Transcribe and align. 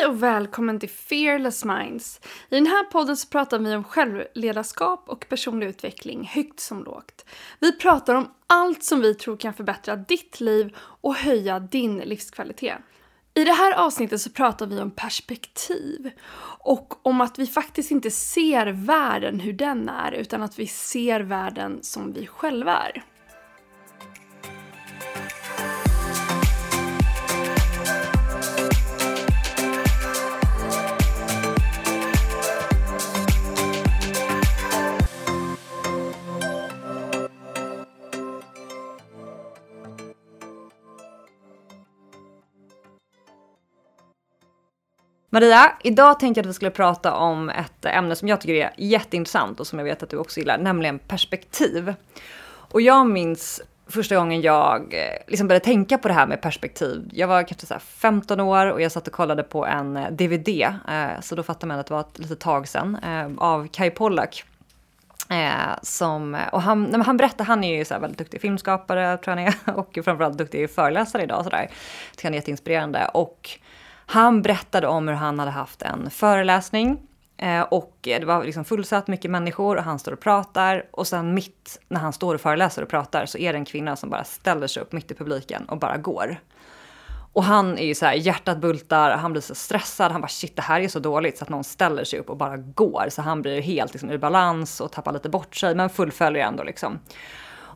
Hej 0.00 0.08
och 0.08 0.22
välkommen 0.22 0.80
till 0.80 0.90
Fearless 0.90 1.64
Minds. 1.64 2.20
I 2.48 2.54
den 2.54 2.66
här 2.66 2.84
podden 2.84 3.16
så 3.16 3.28
pratar 3.28 3.58
vi 3.58 3.74
om 3.74 3.84
självledarskap 3.84 5.04
och 5.08 5.26
personlig 5.28 5.66
utveckling, 5.66 6.24
högt 6.24 6.60
som 6.60 6.84
lågt. 6.84 7.24
Vi 7.58 7.78
pratar 7.78 8.14
om 8.14 8.30
allt 8.46 8.84
som 8.84 9.00
vi 9.00 9.14
tror 9.14 9.36
kan 9.36 9.54
förbättra 9.54 9.96
ditt 9.96 10.40
liv 10.40 10.76
och 10.76 11.14
höja 11.14 11.58
din 11.58 11.98
livskvalitet. 11.98 12.78
I 13.34 13.44
det 13.44 13.52
här 13.52 13.72
avsnittet 13.72 14.20
så 14.20 14.30
pratar 14.30 14.66
vi 14.66 14.80
om 14.80 14.90
perspektiv 14.90 16.10
och 16.58 17.06
om 17.06 17.20
att 17.20 17.38
vi 17.38 17.46
faktiskt 17.46 17.90
inte 17.90 18.10
ser 18.10 18.66
världen 18.66 19.40
hur 19.40 19.52
den 19.52 19.88
är 19.88 20.12
utan 20.12 20.42
att 20.42 20.58
vi 20.58 20.66
ser 20.66 21.20
världen 21.20 21.78
som 21.82 22.12
vi 22.12 22.26
själva 22.26 22.72
är. 22.72 23.02
Maria, 45.32 45.72
idag 45.82 46.20
tänkte 46.20 46.38
jag 46.38 46.44
att 46.44 46.50
vi 46.50 46.54
skulle 46.54 46.70
prata 46.70 47.14
om 47.14 47.50
ett 47.50 47.84
ämne 47.84 48.16
som 48.16 48.28
jag 48.28 48.40
tycker 48.40 48.54
är 48.54 48.72
jätteintressant 48.76 49.60
och 49.60 49.66
som 49.66 49.78
jag 49.78 49.86
vet 49.86 50.02
att 50.02 50.10
du 50.10 50.16
också 50.16 50.40
gillar, 50.40 50.58
nämligen 50.58 50.98
perspektiv. 50.98 51.94
Och 52.46 52.80
jag 52.80 53.06
minns 53.06 53.62
första 53.86 54.16
gången 54.16 54.40
jag 54.40 54.94
eh, 54.94 55.22
liksom 55.26 55.48
började 55.48 55.64
tänka 55.64 55.98
på 55.98 56.08
det 56.08 56.14
här 56.14 56.26
med 56.26 56.40
perspektiv. 56.40 57.10
Jag 57.12 57.28
var 57.28 57.42
kanske 57.42 57.66
så 57.66 57.78
15 57.78 58.40
år 58.40 58.66
och 58.66 58.80
jag 58.82 58.92
satt 58.92 59.06
och 59.06 59.12
kollade 59.12 59.42
på 59.42 59.66
en 59.66 59.96
eh, 59.96 60.10
DVD, 60.10 60.48
eh, 60.48 61.20
så 61.20 61.34
då 61.34 61.42
fattade 61.42 61.66
man 61.66 61.78
att 61.78 61.86
det 61.86 61.94
var 61.94 62.00
ett 62.00 62.18
litet 62.18 62.40
tag 62.40 62.68
sedan, 62.68 62.98
av 63.38 63.68
Kai 63.68 63.90
Pollak. 63.90 64.44
som, 65.82 66.36
och 66.52 66.62
han, 66.62 67.02
han 67.02 67.16
berättar, 67.16 67.44
han 67.44 67.64
är 67.64 67.78
ju 67.78 67.84
så 67.84 67.98
väldigt 67.98 68.18
duktig 68.18 68.40
filmskapare 68.40 69.18
tror 69.18 69.38
jag 69.38 69.44
han 69.44 69.54
är, 69.66 69.78
och 69.78 69.98
framförallt 70.04 70.38
duktig 70.38 70.70
föreläsare 70.70 71.22
idag. 71.22 71.44
Så 71.44 71.50
där. 71.50 71.70
Det 72.22 72.28
är 72.28 72.32
jätteinspirerande. 72.32 73.10
Och 73.14 73.58
han 74.10 74.42
berättade 74.42 74.86
om 74.86 75.08
hur 75.08 75.14
han 75.14 75.38
hade 75.38 75.50
haft 75.50 75.82
en 75.82 76.10
föreläsning 76.10 76.98
eh, 77.36 77.60
och 77.60 77.96
det 78.00 78.24
var 78.24 78.44
liksom 78.44 78.64
fullsatt, 78.64 79.08
mycket 79.08 79.30
människor 79.30 79.76
och 79.76 79.82
han 79.82 79.98
står 79.98 80.12
och 80.12 80.20
pratar 80.20 80.86
och 80.90 81.06
sen 81.06 81.34
mitt 81.34 81.80
när 81.88 82.00
han 82.00 82.12
står 82.12 82.34
och 82.34 82.40
föreläser 82.40 82.82
och 82.82 82.88
pratar 82.88 83.26
så 83.26 83.38
är 83.38 83.52
det 83.52 83.58
en 83.58 83.64
kvinna 83.64 83.96
som 83.96 84.10
bara 84.10 84.24
ställer 84.24 84.66
sig 84.66 84.82
upp 84.82 84.92
mitt 84.92 85.10
i 85.10 85.14
publiken 85.14 85.64
och 85.64 85.78
bara 85.78 85.96
går. 85.96 86.40
Och 87.32 87.44
han 87.44 87.78
är 87.78 87.86
ju 87.86 87.94
så 87.94 88.06
här, 88.06 88.14
hjärtat 88.14 88.58
bultar, 88.58 89.16
han 89.16 89.32
blir 89.32 89.42
så 89.42 89.54
stressad, 89.54 90.12
han 90.12 90.20
bara 90.20 90.28
shit 90.28 90.56
det 90.56 90.62
här 90.62 90.80
är 90.80 90.88
så 90.88 90.98
dåligt 90.98 91.38
så 91.38 91.44
att 91.44 91.50
någon 91.50 91.64
ställer 91.64 92.04
sig 92.04 92.18
upp 92.18 92.30
och 92.30 92.36
bara 92.36 92.56
går. 92.56 93.06
Så 93.10 93.22
han 93.22 93.42
blir 93.42 93.60
helt 93.60 93.92
liksom 93.92 94.10
ur 94.10 94.18
balans 94.18 94.80
och 94.80 94.92
tappar 94.92 95.12
lite 95.12 95.28
bort 95.28 95.56
sig 95.56 95.74
men 95.74 95.90
fullföljer 95.90 96.46
ändå 96.46 96.62
liksom. 96.62 96.98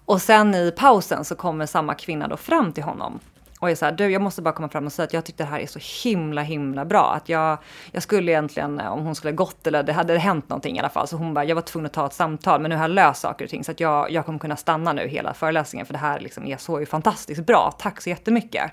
Och 0.06 0.22
sen 0.22 0.54
i 0.54 0.72
pausen 0.76 1.24
så 1.24 1.34
kommer 1.34 1.66
samma 1.66 1.94
kvinna 1.94 2.28
då 2.28 2.36
fram 2.36 2.72
till 2.72 2.84
honom 2.84 3.20
och 3.64 3.70
är 3.70 3.74
så 3.74 3.84
här, 3.84 3.92
du 3.92 4.10
jag 4.10 4.22
måste 4.22 4.42
bara 4.42 4.54
komma 4.54 4.68
fram 4.68 4.86
och 4.86 4.92
säga 4.92 5.04
att 5.04 5.12
jag 5.12 5.24
tyckte 5.24 5.42
det 5.42 5.50
här 5.50 5.58
är 5.58 5.66
så 5.66 5.78
himla 6.02 6.42
himla 6.42 6.84
bra. 6.84 7.12
Att 7.16 7.28
jag, 7.28 7.58
jag 7.92 8.02
skulle 8.02 8.32
egentligen, 8.32 8.80
eh, 8.80 8.92
om 8.92 9.00
hon 9.00 9.14
skulle 9.14 9.32
gått 9.32 9.66
eller 9.66 9.82
det 9.82 9.92
hade 9.92 10.18
hänt 10.18 10.48
någonting 10.48 10.76
i 10.76 10.78
alla 10.78 10.88
fall, 10.88 11.08
så 11.08 11.16
hon 11.16 11.34
bara, 11.34 11.44
jag 11.44 11.54
var 11.54 11.62
tvungen 11.62 11.86
att 11.86 11.92
ta 11.92 12.06
ett 12.06 12.12
samtal 12.12 12.60
men 12.60 12.68
nu 12.68 12.76
har 12.76 12.82
jag 12.82 12.90
löst 12.90 13.20
saker 13.20 13.44
och 13.44 13.50
ting 13.50 13.64
så 13.64 13.70
att 13.70 13.80
jag, 13.80 14.10
jag 14.10 14.26
kommer 14.26 14.38
kunna 14.38 14.56
stanna 14.56 14.92
nu 14.92 15.08
hela 15.08 15.34
föreläsningen 15.34 15.86
för 15.86 15.92
det 15.92 15.98
här 15.98 16.20
liksom 16.20 16.46
är 16.46 16.56
så 16.56 16.80
ju 16.80 16.86
fantastiskt 16.86 17.46
bra. 17.46 17.74
Tack 17.78 18.00
så 18.00 18.08
jättemycket. 18.08 18.72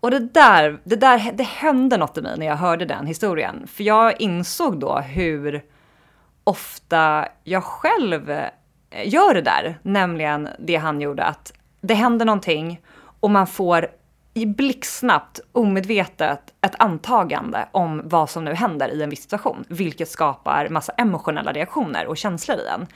Och 0.00 0.10
det 0.10 0.18
där, 0.18 0.80
det 0.84 0.96
där, 0.96 1.32
det 1.32 1.44
hände 1.44 1.96
något 1.96 2.18
i 2.18 2.22
mig 2.22 2.38
när 2.38 2.46
jag 2.46 2.56
hörde 2.56 2.84
den 2.84 3.06
historien. 3.06 3.66
För 3.66 3.84
jag 3.84 4.20
insåg 4.20 4.80
då 4.80 4.98
hur 4.98 5.62
ofta 6.44 7.28
jag 7.44 7.64
själv 7.64 8.30
eh, 8.30 8.48
gör 9.04 9.34
det 9.34 9.40
där, 9.40 9.78
nämligen 9.82 10.48
det 10.58 10.76
han 10.76 11.00
gjorde, 11.00 11.24
att 11.24 11.52
det 11.80 11.94
händer 11.94 12.26
någonting 12.26 12.80
och 13.22 13.30
man 13.30 13.46
får 13.46 13.86
i 14.34 14.46
blixtsnabbt, 14.46 15.40
omedvetet, 15.52 16.40
ett 16.60 16.74
antagande 16.78 17.68
om 17.72 18.02
vad 18.04 18.30
som 18.30 18.44
nu 18.44 18.54
händer 18.54 18.88
i 18.88 19.02
en 19.02 19.10
viss 19.10 19.22
situation, 19.22 19.64
vilket 19.68 20.08
skapar 20.08 20.68
massa 20.68 20.92
emotionella 20.92 21.52
reaktioner 21.52 22.06
och 22.06 22.16
känslor 22.16 22.58
i 22.58 22.66
en. 22.66 22.86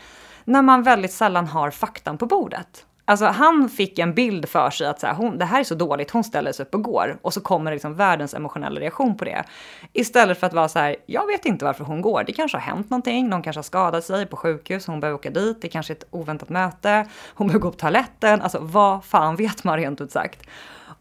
När 0.44 0.62
man 0.62 0.82
väldigt 0.82 1.12
sällan 1.12 1.46
har 1.46 1.70
faktan 1.70 2.18
på 2.18 2.26
bordet. 2.26 2.86
Alltså 3.08 3.26
han 3.26 3.68
fick 3.68 3.98
en 3.98 4.14
bild 4.14 4.48
för 4.48 4.70
sig 4.70 4.86
att 4.86 5.00
så 5.00 5.06
här, 5.06 5.14
hon, 5.14 5.38
det 5.38 5.44
här 5.44 5.60
är 5.60 5.64
så 5.64 5.74
dåligt, 5.74 6.10
hon 6.10 6.24
ställer 6.24 6.52
sig 6.52 6.66
upp 6.66 6.74
och 6.74 6.82
går. 6.82 7.18
Och 7.22 7.34
så 7.34 7.40
kommer 7.40 7.72
liksom 7.72 7.94
världens 7.94 8.34
emotionella 8.34 8.80
reaktion 8.80 9.16
på 9.16 9.24
det. 9.24 9.44
Istället 9.92 10.40
för 10.40 10.46
att 10.46 10.52
vara 10.52 10.68
så 10.68 10.78
här, 10.78 10.96
jag 11.06 11.26
vet 11.26 11.46
inte 11.46 11.64
varför 11.64 11.84
hon 11.84 12.02
går. 12.02 12.24
Det 12.26 12.32
kanske 12.32 12.56
har 12.58 12.62
hänt 12.62 12.90
någonting, 12.90 13.28
någon 13.28 13.42
kanske 13.42 13.58
har 13.58 13.62
skadat 13.62 14.04
sig 14.04 14.26
på 14.26 14.36
sjukhus, 14.36 14.86
hon 14.86 15.00
behöver 15.00 15.18
åka 15.18 15.30
dit, 15.30 15.62
det 15.62 15.68
kanske 15.68 15.92
är 15.92 15.96
ett 15.96 16.06
oväntat 16.10 16.48
möte, 16.48 17.06
hon 17.34 17.46
behöver 17.46 17.62
gå 17.62 17.70
på 17.70 17.76
toaletten. 17.76 18.42
Alltså 18.42 18.58
vad 18.60 19.04
fan 19.04 19.36
vet 19.36 19.64
man 19.64 19.76
rent 19.76 20.00
ut 20.00 20.12
sagt. 20.12 20.46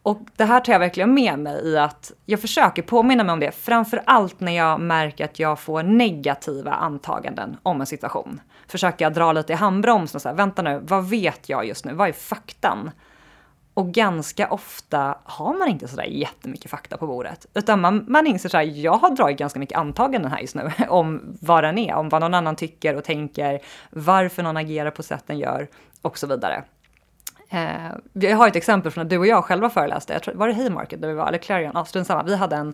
Och 0.06 0.20
det 0.36 0.46
här 0.46 0.60
tar 0.60 0.74
jag 0.74 0.80
verkligen 0.80 1.14
med 1.14 1.40
mig 1.40 1.66
i 1.66 1.78
att 1.78 2.12
jag 2.26 2.42
försöker 2.42 2.82
påminna 2.82 3.24
mig 3.24 3.34
om 3.34 3.40
det, 3.40 3.52
framför 3.52 4.02
allt 4.06 4.40
när 4.40 4.52
jag 4.52 4.80
märker 4.80 5.26
att 5.26 5.40
jag 5.40 5.60
får 5.60 5.84
negativa 5.84 6.72
antaganden 6.72 7.58
om 7.64 7.82
en 7.82 7.88
situation. 7.88 8.42
Försöker 8.68 9.06
jag 9.06 9.14
dra 9.14 9.32
lite 9.32 9.54
i 9.54 9.56
handbromsen 9.56 10.18
och 10.18 10.22
säga, 10.22 10.34
vänta 10.34 10.62
nu, 10.62 10.82
vad 10.84 11.10
vet 11.10 11.50
jag 11.50 11.66
just 11.66 11.86
nu? 11.86 11.94
Vad 11.94 12.08
är 12.08 12.14
faktan? 12.14 12.92
Och 13.74 13.92
ganska 13.92 14.50
ofta 14.50 15.18
har 15.24 15.54
man 15.54 15.68
inte 15.68 15.88
sådär 15.88 16.04
jättemycket 16.04 16.72
fakta 16.72 16.98
på 16.98 17.08
bordet. 17.08 17.46
Utan 17.54 17.82
man, 17.82 18.06
man 18.08 18.28
inser 18.28 18.50
såhär, 18.50 18.64
jag 18.64 18.94
har 18.94 19.16
dragit 19.16 19.38
ganska 19.38 19.60
mycket 19.60 19.78
antaganden 19.78 20.32
här 20.32 20.40
just 20.40 20.56
nu 20.56 20.72
om 20.90 21.38
vad 21.42 21.64
den 21.64 21.78
är, 21.78 21.96
om 21.96 22.10
vad 22.10 22.22
någon 22.22 22.34
annan 22.34 22.56
tycker 22.56 22.96
och 22.96 23.04
tänker, 23.04 23.60
varför 23.90 24.44
någon 24.44 24.58
agerar 24.58 24.92
på 24.92 25.04
sätt 25.04 25.24
den 25.28 25.38
gör 25.38 25.68
och 26.02 26.18
så 26.18 26.28
vidare. 26.28 26.64
Eh, 27.50 27.92
jag 28.14 28.38
har 28.38 28.48
ett 28.48 28.56
exempel 28.56 28.92
från 28.92 29.04
när 29.04 29.10
du 29.10 29.18
och 29.18 29.28
jag 29.28 29.44
själva 29.44 29.70
föreläste. 29.70 30.14
Jag 30.14 30.24
tror, 30.24 30.36
var 30.36 30.48
det 30.48 30.54
Haymarket 30.54 31.02
där 31.02 31.08
vi 31.08 31.14
var? 31.14 31.28
Eller 31.28 31.38
Clarion? 31.38 31.72
Ja, 31.74 31.86
strunt 31.86 32.08
samma. 32.08 32.24
Vi 32.24 32.36
hade 32.36 32.56
en, 32.56 32.74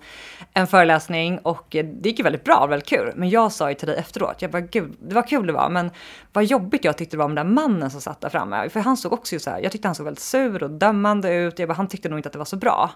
en 0.53 0.67
föreläsning 0.67 1.39
och 1.39 1.75
eh, 1.75 1.85
det 1.85 2.09
gick 2.09 2.19
ju 2.19 2.23
väldigt 2.23 2.43
bra, 2.43 2.67
väldigt 2.69 2.89
kul. 2.89 3.13
Men 3.15 3.29
jag 3.29 3.51
sa 3.51 3.69
ju 3.69 3.75
till 3.75 3.87
dig 3.87 3.97
efteråt, 3.97 4.41
jag 4.41 4.51
bara 4.51 4.61
gud, 4.61 4.95
det 4.99 5.15
var 5.15 5.27
kul 5.27 5.47
det 5.47 5.53
var, 5.53 5.69
men 5.69 5.91
vad 6.33 6.43
jobbigt 6.43 6.85
jag 6.85 6.97
tyckte 6.97 7.17
det 7.17 7.19
var 7.19 7.27
med 7.27 7.37
den 7.37 7.55
där 7.55 7.61
mannen 7.61 7.91
som 7.91 8.01
satt 8.01 8.21
där 8.21 8.29
framme. 8.29 8.69
För 8.69 8.79
han 8.79 8.97
såg 8.97 9.13
också 9.13 9.35
ju 9.35 9.39
så 9.39 9.49
här, 9.49 9.59
jag 9.59 9.71
tyckte 9.71 9.87
han 9.87 9.95
såg 9.95 10.05
väldigt 10.05 10.23
sur 10.23 10.63
och 10.63 10.69
dömande 10.69 11.33
ut. 11.33 11.59
Jag 11.59 11.69
bara, 11.69 11.73
han 11.73 11.87
tyckte 11.87 12.09
nog 12.09 12.19
inte 12.19 12.29
att 12.29 12.33
det 12.33 12.39
var 12.39 12.45
så 12.45 12.57
bra. 12.57 12.91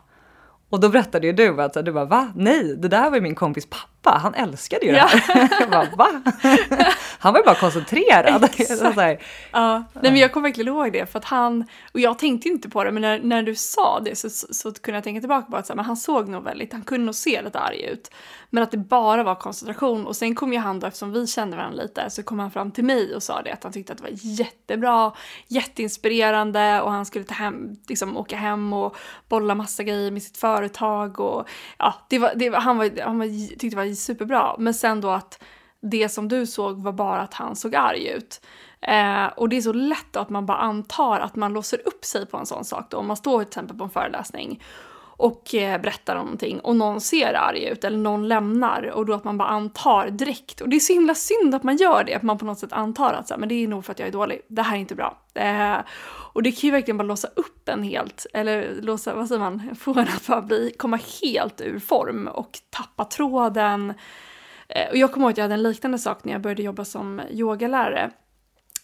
Och 0.70 0.80
då 0.80 0.90
berättade 0.90 1.28
ju 1.28 1.34
du 1.34 1.62
att 1.62 1.86
du 1.86 1.92
bara 1.92 2.06
va? 2.06 2.32
Nej, 2.36 2.76
det 2.78 2.88
där 2.88 3.10
var 3.10 3.18
ju 3.18 3.22
min 3.22 3.36
kompis 3.36 3.66
pappa. 3.70 3.95
Han 4.12 4.34
älskade 4.34 4.86
ju 4.86 4.92
det 4.92 5.00
här. 5.00 5.50
jag 5.60 5.70
bara, 5.70 5.96
va? 5.96 6.22
Han 7.20 7.34
var 7.34 7.40
ju 7.40 7.46
bara 7.46 7.56
koncentrerad. 7.56 8.44
Exakt. 8.44 8.98
ja, 9.52 9.84
Nej, 9.94 10.12
men 10.12 10.16
jag 10.16 10.32
kommer 10.32 10.50
verkligen 10.50 10.68
ihåg 10.68 10.94
det 10.94 11.12
för 11.12 11.20
att 11.20 11.26
han, 11.26 11.66
och 11.94 12.00
jag 12.00 12.20
tänkte 12.20 12.50
inte 12.50 12.70
på 12.70 12.84
det 12.84 12.92
men 12.92 13.02
när, 13.02 13.20
när 13.20 13.44
du 13.44 13.56
sa 13.56 14.00
det 14.00 14.16
så, 14.16 14.30
så, 14.30 14.54
så 14.54 14.74
kunde 14.74 14.98
jag 14.98 15.04
tänka 15.04 15.20
tillbaka 15.20 15.52
på 15.52 15.58
att 15.58 15.68
så 15.68 15.74
här, 15.74 15.76
men 15.76 15.86
han 15.86 15.98
såg 15.98 16.30
nog 16.30 16.44
väldigt, 16.44 16.74
han 16.74 16.82
kunde 16.82 17.06
nog 17.06 17.16
se 17.16 17.42
lite 17.42 17.60
arg 17.60 17.84
ut. 17.84 18.12
Men 18.50 18.64
att 18.64 18.72
det 18.72 18.78
bara 18.78 19.24
var 19.24 19.36
koncentration 19.36 20.08
och 20.08 20.16
sen 20.16 20.36
kom 20.36 20.54
ju 20.54 20.60
han 20.60 20.80
då 20.80 20.88
eftersom 20.88 21.12
vi 21.12 21.28
kände 21.28 21.58
varandra 21.58 21.84
lite 21.84 22.10
så 22.10 22.24
kom 22.24 22.40
han 22.40 22.52
fram 22.52 22.72
till 22.72 22.84
mig 22.84 23.16
och 23.16 23.24
sa 23.24 23.42
det 23.42 23.54
att 23.54 23.64
han 23.64 23.74
tyckte 23.74 23.94
att 23.94 23.98
det 23.98 24.04
var 24.04 24.12
jättebra, 24.14 25.12
jätteinspirerande 25.48 26.82
och 26.82 26.92
han 26.92 27.06
skulle 27.06 27.26
ta 27.26 27.34
hem, 27.34 27.76
liksom 27.88 28.18
åka 28.18 28.38
hem 28.38 28.74
och 28.74 28.96
bolla 29.30 29.56
massa 29.56 29.84
grejer 29.84 30.12
med 30.12 30.24
sitt 30.24 30.38
företag 30.38 31.20
och 31.20 31.48
ja, 31.78 31.94
det 32.10 32.20
var, 32.20 32.32
det 32.36 32.50
var, 32.50 32.60
han, 32.60 32.78
var, 32.78 33.02
han 33.04 33.20
var, 33.20 33.48
tyckte 33.50 33.68
det 33.68 33.76
var 33.76 33.95
superbra. 33.96 34.56
Men 34.60 34.74
sen 34.74 35.02
då 35.02 35.10
att 35.10 35.44
det 35.82 36.10
som 36.10 36.28
du 36.28 36.46
såg 36.46 36.84
var 36.84 36.92
bara 36.92 37.22
att 37.22 37.34
han 37.34 37.56
såg 37.56 37.76
arg 37.76 38.08
ut. 38.08 38.42
Eh, 38.82 39.26
och 39.26 39.50
det 39.50 39.58
är 39.58 39.62
så 39.62 39.74
lätt 39.74 40.08
då 40.12 40.20
att 40.20 40.30
man 40.30 40.46
bara 40.46 40.58
antar 40.58 41.20
att 41.20 41.36
man 41.36 41.54
låser 41.54 41.88
upp 41.88 42.06
sig 42.06 42.26
på 42.26 42.38
en 42.38 42.46
sån 42.46 42.66
sak 42.66 42.88
då. 42.90 42.98
Om 42.98 43.08
man 43.08 43.18
står 43.18 43.40
till 43.40 43.48
exempel 43.48 43.78
på 43.78 43.84
en 43.84 43.90
föreläsning 43.90 44.64
och 45.18 45.56
eh, 45.56 45.82
berättar 45.82 46.16
om 46.16 46.26
någonting 46.26 46.60
och 46.60 46.76
någon 46.76 47.02
ser 47.02 47.34
arg 47.34 47.66
ut 47.66 47.84
eller 47.84 47.98
någon 47.98 48.28
lämnar 48.28 48.92
och 48.92 49.06
då 49.06 49.14
att 49.14 49.24
man 49.24 49.38
bara 49.38 49.48
antar 49.48 50.10
direkt. 50.10 50.62
Och 50.62 50.70
det 50.70 50.76
är 50.76 50.80
så 50.80 50.94
himla 50.94 51.16
synd 51.16 51.56
att 51.56 51.64
man 51.64 51.78
gör 51.78 52.04
det, 52.04 52.14
att 52.14 52.24
man 52.24 52.38
på 52.38 52.46
något 52.46 52.60
sätt 52.60 52.74
antar 52.74 53.14
att 53.14 53.28
så 53.28 53.34
här, 53.34 53.40
men 53.40 53.50
det 53.50 53.56
är 53.64 53.68
nog 53.68 53.86
för 53.86 53.92
att 53.92 54.00
jag 54.00 54.08
är 54.08 54.12
dålig, 54.12 54.42
det 54.48 54.62
här 54.62 54.76
är 54.76 54.80
inte 54.80 54.96
bra. 54.96 55.18
Eh, 55.34 55.78
och 56.34 56.44
det 56.44 56.52
kan 56.52 56.68
ju 56.68 56.72
verkligen 56.72 56.98
bara 56.98 57.04
låsa 57.04 57.28
upp 57.36 57.70
en 57.70 57.84
helt, 57.84 58.26
eller 58.34 58.82
låsa, 58.82 59.16
vad 59.16 59.28
säger 59.28 59.40
man, 59.40 59.76
få 59.80 59.92
en 59.92 60.00
att 60.00 60.28
bara 60.28 60.42
bli, 60.42 60.74
komma 60.78 61.00
helt 61.22 61.62
ur 61.62 61.80
form 61.80 62.28
och 62.28 62.60
tappa 62.70 63.06
tråden. 63.06 63.94
Eh, 64.68 64.90
och 64.90 64.98
jag 64.98 65.12
kommer 65.12 65.26
ihåg 65.26 65.32
att 65.32 65.38
jag 65.38 65.44
hade 65.44 65.54
en 65.54 65.64
liknande 65.64 65.98
sak 66.00 66.24
när 66.24 66.32
jag 66.34 66.42
började 66.42 66.64
jobba 66.64 66.86
som 66.86 67.22
yogalärare. 67.30 68.12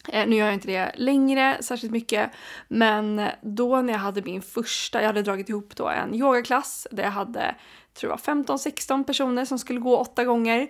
Eh, 0.08 0.28
nu 0.28 0.36
gör 0.36 0.46
jag 0.46 0.54
inte 0.54 0.68
det 0.68 0.92
längre 0.96 1.58
särskilt 1.60 1.92
mycket, 1.92 2.30
men 2.68 3.28
då 3.42 3.82
när 3.82 3.92
jag 3.92 4.00
hade 4.00 4.22
min 4.22 4.42
första, 4.42 5.00
jag 5.00 5.06
hade 5.06 5.22
dragit 5.22 5.48
ihop 5.48 5.76
då 5.76 5.88
en 5.88 6.14
yogaklass 6.14 6.86
där 6.90 7.02
jag 7.02 7.10
hade, 7.10 7.54
tror 7.94 8.12
jag 8.12 8.18
15-16 8.18 9.04
personer 9.04 9.44
som 9.44 9.58
skulle 9.58 9.80
gå 9.80 9.96
åtta 9.96 10.24
gånger. 10.24 10.68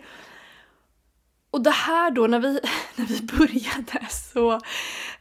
och 1.51 1.63
det 1.63 1.71
här 1.71 2.11
då 2.11 2.27
när 2.27 2.41
vi, 2.41 2.61
när 2.97 3.07
vi 3.07 3.23
började 3.23 4.07
så, 4.11 4.53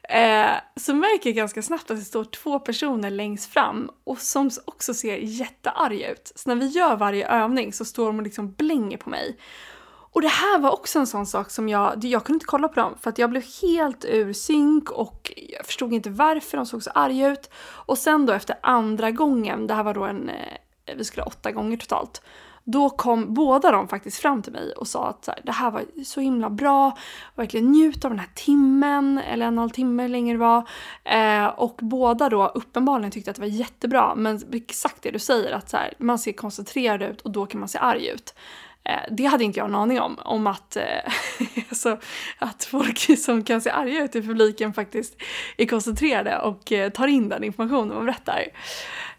eh, 0.09 0.51
så 0.75 0.93
märker 0.93 1.29
jag 1.29 1.35
ganska 1.35 1.61
snabbt 1.61 1.91
att 1.91 1.97
det 1.97 2.05
står 2.05 2.23
två 2.23 2.59
personer 2.59 3.09
längst 3.09 3.53
fram 3.53 3.89
och 4.03 4.19
som 4.19 4.49
också 4.65 4.93
ser 4.93 5.17
jättearga 5.17 6.11
ut. 6.11 6.31
Så 6.35 6.49
när 6.49 6.55
vi 6.55 6.65
gör 6.65 6.95
varje 6.95 7.27
övning 7.27 7.73
så 7.73 7.85
står 7.85 8.05
de 8.05 8.17
och 8.17 8.23
liksom 8.23 8.53
blänger 8.53 8.97
på 8.97 9.09
mig. 9.09 9.37
Och 10.13 10.21
det 10.21 10.27
här 10.27 10.59
var 10.59 10.71
också 10.71 10.99
en 10.99 11.07
sån 11.07 11.25
sak 11.25 11.49
som 11.49 11.69
jag, 11.69 12.03
jag 12.03 12.23
kunde 12.23 12.35
inte 12.35 12.45
kolla 12.45 12.67
på 12.67 12.79
dem 12.79 12.95
för 13.01 13.09
att 13.09 13.17
jag 13.17 13.29
blev 13.29 13.43
helt 13.61 14.05
ur 14.05 14.33
synk 14.33 14.89
och 14.89 15.31
jag 15.35 15.65
förstod 15.65 15.93
inte 15.93 16.09
varför 16.09 16.57
de 16.57 16.65
såg 16.65 16.83
så 16.83 16.89
arga 16.89 17.27
ut. 17.27 17.49
Och 17.63 17.97
sen 17.97 18.25
då 18.25 18.33
efter 18.33 18.55
andra 18.61 19.11
gången, 19.11 19.67
det 19.67 19.73
här 19.73 19.83
var 19.83 19.93
då 19.93 20.03
en, 20.03 20.29
eh, 20.29 20.95
vi 20.97 21.03
skulle 21.03 21.23
ha 21.23 21.27
åtta 21.27 21.51
gånger 21.51 21.77
totalt, 21.77 22.21
då 22.63 22.89
kom 22.89 23.33
båda 23.33 23.71
de 23.71 23.87
faktiskt 23.87 24.17
fram 24.17 24.41
till 24.41 24.53
mig 24.53 24.73
och 24.73 24.87
sa 24.87 25.07
att 25.07 25.27
här, 25.27 25.41
det 25.43 25.51
här 25.51 25.71
var 25.71 25.83
så 26.05 26.21
himla 26.21 26.49
bra, 26.49 26.97
verkligen 27.35 27.71
njut 27.71 28.05
av 28.05 28.11
den 28.11 28.19
här 28.19 28.29
timmen, 28.35 29.17
eller 29.17 29.45
en 29.45 29.53
och 29.53 29.53
en 29.53 29.57
halv 29.57 29.69
timme 29.69 30.03
hur 30.03 30.09
länge 30.09 30.33
det 30.33 30.39
var. 30.39 30.67
Eh, 31.03 31.45
och 31.45 31.79
båda 31.81 32.29
då 32.29 32.47
uppenbarligen 32.47 33.11
tyckte 33.11 33.31
att 33.31 33.35
det 33.35 33.41
var 33.41 33.49
jättebra, 33.49 34.15
men 34.15 34.41
exakt 34.53 35.01
det 35.01 35.11
du 35.11 35.19
säger, 35.19 35.51
att 35.51 35.69
så 35.69 35.77
här, 35.77 35.93
man 35.97 36.19
ser 36.19 36.31
koncentrerad 36.31 37.01
ut 37.01 37.21
och 37.21 37.31
då 37.31 37.45
kan 37.45 37.59
man 37.59 37.69
se 37.69 37.77
arg 37.77 38.07
ut. 38.07 38.33
Eh, 38.83 39.01
det 39.11 39.25
hade 39.25 39.43
inte 39.43 39.59
jag 39.59 39.67
en 39.67 39.75
aning 39.75 39.99
om, 39.99 40.19
om 40.19 40.47
att, 40.47 40.75
eh, 40.75 40.83
alltså, 41.69 41.99
att 42.39 42.63
folk 42.63 43.19
som 43.19 43.43
kan 43.43 43.61
se 43.61 43.69
arga 43.69 44.03
ut 44.03 44.15
i 44.15 44.21
publiken 44.21 44.73
faktiskt 44.73 45.21
är 45.57 45.65
koncentrerade 45.65 46.39
och 46.39 46.71
eh, 46.71 46.89
tar 46.89 47.07
in 47.07 47.29
den 47.29 47.43
informationen 47.43 47.95
man 47.95 48.05
berättar. 48.05 48.45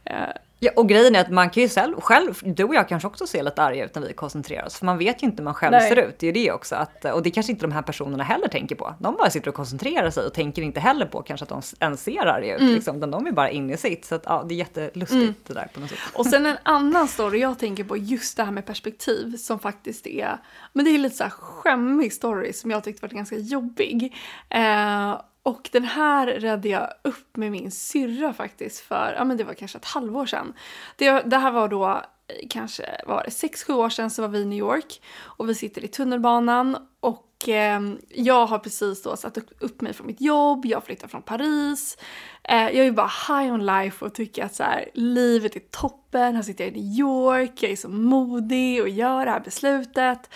Eh, 0.05 0.29
Ja, 0.65 0.71
och 0.77 0.89
grejen 0.89 1.17
är 1.17 1.21
att 1.21 1.31
man 1.31 1.51
kan 1.51 1.63
ju 1.63 1.69
själv, 1.69 2.01
själv, 2.01 2.41
du 2.43 2.65
och 2.65 2.75
jag 2.75 2.89
kanske 2.89 3.09
också 3.09 3.27
ser 3.27 3.43
lite 3.43 3.63
arga 3.63 3.85
ut 3.85 3.95
när 3.95 4.03
vi 4.03 4.13
koncentrerar 4.13 4.67
oss. 4.67 4.79
För 4.79 4.87
man 4.87 4.99
vet 4.99 5.23
ju 5.23 5.27
inte 5.27 5.37
hur 5.37 5.45
man 5.45 5.55
själv 5.55 5.73
Nej. 5.73 5.89
ser 5.89 5.97
ut. 5.97 6.19
Det 6.19 6.27
är 6.27 6.35
ju 6.35 6.45
det 6.45 6.53
också. 6.53 6.75
Att, 6.75 7.05
och 7.05 7.23
det 7.23 7.31
kanske 7.31 7.53
inte 7.53 7.65
de 7.65 7.73
här 7.73 7.83
personerna 7.83 8.25
heller 8.25 8.49
tänker 8.49 8.75
på. 8.75 8.95
De 8.99 9.17
bara 9.17 9.31
sitter 9.31 9.49
och 9.49 9.55
koncentrerar 9.55 10.11
sig 10.11 10.27
och 10.27 10.35
tänker 10.35 10.63
inte 10.63 10.81
heller 10.81 11.07
på 11.07 11.23
kanske 11.23 11.45
att 11.45 11.49
de 11.49 11.63
ens 11.81 12.03
ser 12.03 12.27
arga 12.27 12.55
ut. 12.55 12.61
Mm. 12.61 12.75
Liksom, 12.75 13.01
de 13.01 13.27
är 13.27 13.33
bara 13.33 13.51
inne 13.51 13.75
i 13.75 13.77
sitt. 13.77 14.05
Så 14.05 14.15
att, 14.15 14.23
ja, 14.27 14.45
det 14.49 14.55
är 14.55 14.57
jättelustigt 14.57 15.23
mm. 15.23 15.35
det 15.47 15.55
där 15.55 15.69
på 15.75 15.81
något 15.81 15.91
sätt. 15.91 15.99
Och 16.15 16.27
sen 16.27 16.47
en 16.47 16.57
annan 16.63 17.09
story 17.09 17.39
jag 17.39 17.59
tänker 17.59 17.85
på, 17.85 17.97
just 17.97 18.37
det 18.37 18.45
här 18.45 18.53
med 18.53 18.67
perspektiv 18.67 19.37
som 19.37 19.59
faktiskt 19.59 20.07
är, 20.07 20.39
men 20.73 20.85
det 20.85 20.91
är 20.91 20.99
lite 20.99 21.17
så 21.17 21.25
här 21.25 21.31
skämmig 21.31 22.13
story 22.13 22.53
som 22.53 22.71
jag 22.71 22.85
tyckte 22.85 23.07
var 23.07 23.15
ganska 23.15 23.37
jobbig. 23.37 24.17
Eh, 24.49 25.15
och 25.43 25.69
den 25.73 25.85
här 25.85 26.27
räddade 26.27 26.69
jag 26.69 26.89
upp 27.03 27.37
med 27.37 27.53
min 27.53 27.71
syrra 27.71 28.33
faktiskt 28.33 28.81
för, 28.81 29.15
ja 29.19 29.25
men 29.25 29.37
det 29.37 29.45
var 29.45 29.55
kanske 29.55 29.79
ett 29.79 29.85
halvår 29.85 30.27
sedan. 30.27 30.53
Det, 30.97 31.11
det 31.11 31.37
här 31.37 31.51
var 31.51 31.69
då 31.69 31.89
eh, 31.89 32.49
kanske, 32.51 33.01
var 33.07 33.23
det, 33.25 33.31
sex, 33.31 33.65
sju 33.65 33.73
år 33.73 33.89
sedan 33.89 34.11
så 34.11 34.23
var 34.23 34.29
vi 34.29 34.39
i 34.39 34.45
New 34.45 34.59
York 34.59 35.03
och 35.21 35.49
vi 35.49 35.55
sitter 35.55 35.85
i 35.85 35.89
tunnelbanan 35.89 36.77
och 37.01 37.49
eh, 37.49 37.81
jag 38.09 38.47
har 38.47 38.59
precis 38.59 39.03
då 39.03 39.17
satt 39.17 39.39
upp 39.59 39.81
mig 39.81 39.93
från 39.93 40.07
mitt 40.07 40.21
jobb, 40.21 40.67
jag 40.67 40.85
flyttar 40.85 41.09
från 41.09 41.23
Paris. 41.23 41.99
Eh, 42.45 42.71
jag 42.71 42.87
är 42.87 42.93
bara 42.93 43.11
high 43.29 43.55
on 43.55 43.67
life 43.67 44.05
och 44.05 44.15
tycker 44.15 44.45
att 44.45 44.55
så 44.55 44.63
här, 44.63 44.89
livet 44.95 45.57
är 45.57 45.61
toppen, 45.61 46.35
här 46.37 46.43
sitter 46.43 46.65
jag 46.65 46.77
i 46.77 46.81
New 46.81 46.99
York, 46.99 47.63
jag 47.63 47.73
är 47.73 47.77
så 47.77 47.89
modig 47.89 48.83
och 48.83 48.89
gör 48.89 49.25
det 49.25 49.31
här 49.31 49.41
beslutet 49.41 50.31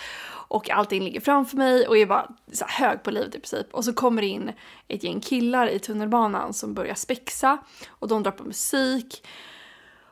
och 0.49 0.71
allting 0.71 1.03
ligger 1.03 1.21
framför 1.21 1.57
mig 1.57 1.89
och 1.89 1.99
är 1.99 2.07
bara 2.07 2.31
så 2.53 2.65
hög 2.69 3.03
på 3.03 3.11
livet 3.11 3.35
i 3.35 3.39
princip. 3.39 3.75
Och 3.75 3.85
så 3.85 3.93
kommer 3.93 4.23
det 4.23 4.29
in 4.29 4.53
ett 4.89 5.05
gäng 5.05 5.21
killar 5.21 5.69
i 5.69 5.79
tunnelbanan 5.79 6.53
som 6.53 6.75
börjar 6.75 6.95
spexa 6.95 7.59
och 7.89 8.09
de 8.09 8.23
drar 8.23 8.33
på 8.33 8.45
musik. 8.45 9.27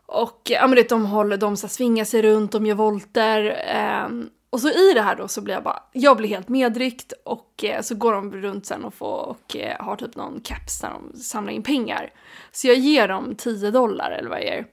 Och 0.07 0.41
ja 0.45 0.67
men 0.67 0.77
det, 0.77 0.89
de 0.89 1.07
håller, 1.07 1.37
de 1.37 1.57
så 1.57 1.69
svingar 1.69 2.05
sig 2.05 2.23
runt, 2.23 2.53
de 2.53 2.67
gör 2.67 2.75
volter. 2.75 3.65
Eh, 3.69 4.09
och 4.51 4.61
så 4.61 4.69
i 4.69 4.93
det 4.95 5.03
här 5.03 5.17
då 5.17 5.29
så 5.29 5.41
blir 5.41 5.55
jag 5.55 5.63
bara, 5.63 5.83
jag 5.93 6.17
blir 6.17 6.29
helt 6.29 6.49
medryckt 6.49 7.13
och 7.25 7.65
eh, 7.65 7.81
så 7.81 7.95
går 7.95 8.13
de 8.13 8.33
runt 8.33 8.67
sen 8.67 8.85
och, 8.85 8.95
får, 8.95 9.29
och 9.29 9.57
eh, 9.57 9.85
har 9.85 9.97
typ 9.97 10.17
någon 10.17 10.41
caps 10.41 10.81
där 10.81 10.91
de 10.91 11.19
samlar 11.19 11.53
in 11.53 11.63
pengar. 11.63 12.13
Så 12.53 12.69
jag 12.69 12.77
ger 12.77 13.09
dem 13.09 13.35
10 13.39 13.71
dollar 13.71 14.11
eller 14.11 14.29
vad 14.29 14.39
jag 14.39 14.45
ger. 14.45 14.67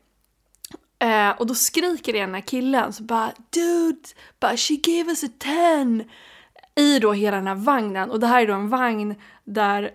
Eh, 1.01 1.29
och 1.29 1.47
då 1.47 1.55
skriker 1.55 2.13
den 2.13 2.33
här 2.33 2.41
killen 2.41 2.93
så 2.93 3.03
bara 3.03 3.31
“Dude, 3.49 4.07
but 4.39 4.59
she 4.59 4.75
gave 4.75 5.09
us 5.09 5.23
a 5.23 5.27
ten” 5.39 6.03
i 6.75 6.99
då 6.99 7.13
hela 7.13 7.37
den 7.37 7.47
här 7.47 7.55
vagnen. 7.55 8.11
Och 8.11 8.19
det 8.19 8.27
här 8.27 8.41
är 8.41 8.47
då 8.47 8.53
en 8.53 8.69
vagn 8.69 9.15
där, 9.43 9.91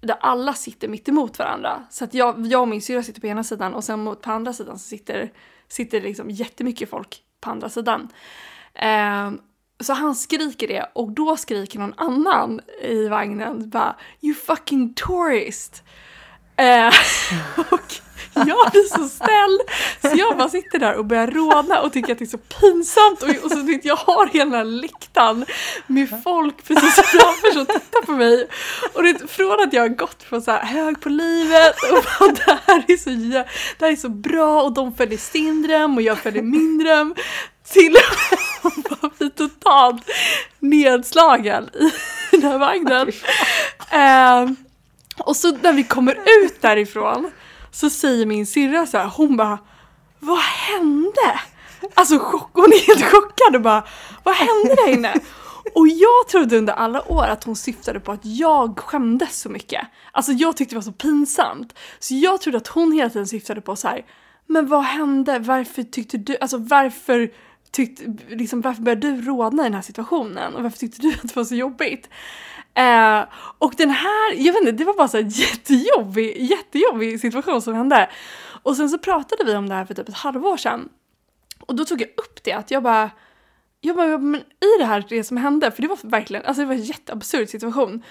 där 0.00 0.16
alla 0.20 0.52
sitter 0.52 0.88
mitt 0.88 1.08
emot 1.08 1.38
varandra. 1.38 1.84
Så 1.90 2.04
att 2.04 2.14
jag, 2.14 2.46
jag 2.46 2.60
och 2.60 2.68
min 2.68 2.82
syrra 2.82 3.02
sitter 3.02 3.20
på 3.20 3.26
ena 3.26 3.44
sidan 3.44 3.74
och 3.74 3.84
sen 3.84 4.04
mot, 4.04 4.22
på 4.22 4.30
andra 4.30 4.52
sidan 4.52 4.78
så 4.78 4.88
sitter, 4.88 5.32
sitter 5.68 6.00
liksom 6.00 6.30
jättemycket 6.30 6.90
folk 6.90 7.22
på 7.40 7.50
andra 7.50 7.68
sidan. 7.68 8.08
Eh, 8.74 9.30
så 9.80 9.92
han 9.92 10.14
skriker 10.14 10.68
det 10.68 10.90
och 10.92 11.12
då 11.12 11.36
skriker 11.36 11.78
någon 11.78 11.94
annan 11.96 12.60
i 12.82 13.08
vagnen 13.08 13.70
bara 13.70 13.96
“You 14.20 14.34
fucking 14.34 14.94
tourist”. 14.94 15.82
Eh, 16.56 16.92
och 17.70 18.03
jag 18.46 18.70
blir 18.70 18.88
så 18.88 19.08
snäll. 19.08 19.60
Så 20.02 20.18
jag 20.18 20.36
bara 20.36 20.48
sitter 20.48 20.78
där 20.78 20.94
och 20.94 21.04
börjar 21.04 21.26
råna 21.26 21.80
och 21.80 21.92
tycker 21.92 22.12
att 22.12 22.18
det 22.18 22.24
är 22.24 22.26
så 22.26 22.38
pinsamt. 22.38 23.22
Och, 23.22 23.44
och 23.44 23.50
så 23.50 23.62
vet 23.62 23.84
jag 23.84 23.96
har 23.96 24.26
hela 24.26 24.44
den 24.44 24.54
här 24.54 24.64
läktaren 24.64 25.46
med 25.86 26.22
folk 26.24 26.64
precis 26.64 26.94
framför 26.94 27.52
som 27.52 27.66
tittar 27.66 28.06
på 28.06 28.12
mig. 28.12 28.48
Och 28.94 29.02
det, 29.02 29.30
från 29.30 29.60
att 29.60 29.72
jag 29.72 29.82
har 29.82 29.88
gått 29.88 30.22
från 30.22 30.42
så 30.42 30.50
här 30.50 30.64
hög 30.64 31.00
på 31.00 31.08
livet 31.08 31.74
och 31.92 32.04
bara, 32.20 32.32
det, 32.32 32.58
här 32.66 32.84
är 32.88 32.96
så, 32.96 33.10
det 33.78 33.84
här 33.84 33.92
är 33.92 33.96
så 33.96 34.08
bra 34.08 34.62
och 34.62 34.72
de 34.72 34.94
följer 34.94 35.18
sin 35.18 35.62
dröm 35.62 35.96
och 35.96 36.02
jag 36.02 36.18
följer 36.18 36.42
min 36.42 36.78
dröm. 36.78 37.14
Till 37.72 37.96
att 39.00 39.18
bli 39.18 39.30
totalt 39.30 40.10
nedslagen 40.58 41.70
i 41.74 41.90
den 42.30 42.42
här 42.42 42.58
vagnen. 42.58 43.08
Uh, 43.08 44.54
och 45.18 45.36
så 45.36 45.56
när 45.62 45.72
vi 45.72 45.84
kommer 45.84 46.14
ut 46.44 46.62
därifrån 46.62 47.30
så 47.74 47.90
säger 47.90 48.26
min 48.26 48.46
syrra 48.46 48.86
så 48.86 48.98
här, 48.98 49.06
hon 49.06 49.36
bara 49.36 49.58
Vad 50.20 50.38
hände? 50.38 51.40
Alltså 51.94 52.18
chock, 52.18 52.50
hon 52.52 52.72
är 52.72 52.86
helt 52.86 53.12
chockad 53.12 53.56
och 53.56 53.62
bara 53.62 53.84
Vad 54.22 54.34
hände 54.34 54.74
där 54.74 54.92
inne? 54.92 55.14
Och 55.74 55.88
jag 55.88 56.28
trodde 56.28 56.58
under 56.58 56.72
alla 56.72 57.12
år 57.12 57.24
att 57.24 57.44
hon 57.44 57.56
syftade 57.56 58.00
på 58.00 58.12
att 58.12 58.24
jag 58.24 58.78
skämdes 58.78 59.40
så 59.40 59.48
mycket. 59.48 59.86
Alltså 60.12 60.32
jag 60.32 60.56
tyckte 60.56 60.74
det 60.74 60.78
var 60.78 60.82
så 60.82 60.92
pinsamt. 60.92 61.78
Så 61.98 62.14
jag 62.14 62.40
trodde 62.40 62.58
att 62.58 62.68
hon 62.68 62.92
hela 62.92 63.10
tiden 63.10 63.26
syftade 63.26 63.60
på 63.60 63.76
så 63.76 63.88
här, 63.88 64.04
men 64.46 64.66
vad 64.68 64.84
hände? 64.84 65.38
Varför 65.38 65.82
tyckte 65.82 66.16
du, 66.16 66.36
alltså 66.40 66.58
varför 66.58 67.30
tyckte, 67.70 68.16
liksom 68.28 68.60
varför 68.60 68.82
började 68.82 69.10
du 69.10 69.22
rodna 69.22 69.62
i 69.62 69.66
den 69.66 69.74
här 69.74 69.82
situationen? 69.82 70.54
Och 70.54 70.62
varför 70.62 70.78
tyckte 70.78 71.02
du 71.02 71.08
att 71.08 71.22
det 71.22 71.36
var 71.36 71.44
så 71.44 71.54
jobbigt? 71.54 72.08
Eh, 72.74 73.24
och 73.58 73.74
den 73.76 73.90
här, 73.90 74.34
jag 74.34 74.52
vet 74.52 74.60
inte, 74.62 74.72
det 74.72 74.84
var 74.84 74.94
bara 74.94 75.08
så 75.08 75.18
en 75.18 75.28
jättejobbig, 75.28 76.42
jättejobbig 76.42 77.20
situation 77.20 77.62
som 77.62 77.74
hände. 77.74 78.10
Och 78.62 78.76
sen 78.76 78.90
så 78.90 78.98
pratade 78.98 79.44
vi 79.44 79.56
om 79.56 79.68
det 79.68 79.74
här 79.74 79.84
för 79.84 79.94
typ 79.94 80.08
ett 80.08 80.14
halvår 80.14 80.56
sedan. 80.56 80.88
Och 81.60 81.74
då 81.74 81.84
tog 81.84 82.00
jag 82.00 82.08
upp 82.08 82.44
det, 82.44 82.52
att 82.52 82.70
jag 82.70 82.82
bara, 82.82 83.10
jag 83.80 83.96
bara, 83.96 84.18
men 84.18 84.40
i 84.40 84.78
det 84.78 84.84
här, 84.84 85.04
det 85.08 85.24
som 85.24 85.36
hände, 85.36 85.70
för 85.70 85.82
det 85.82 85.88
var 85.88 85.98
verkligen, 86.02 86.44
alltså 86.44 86.62
det 86.62 86.66
var 86.66 86.74
en 86.74 86.82
jätteabsurd 86.82 87.48
situation. 87.48 88.02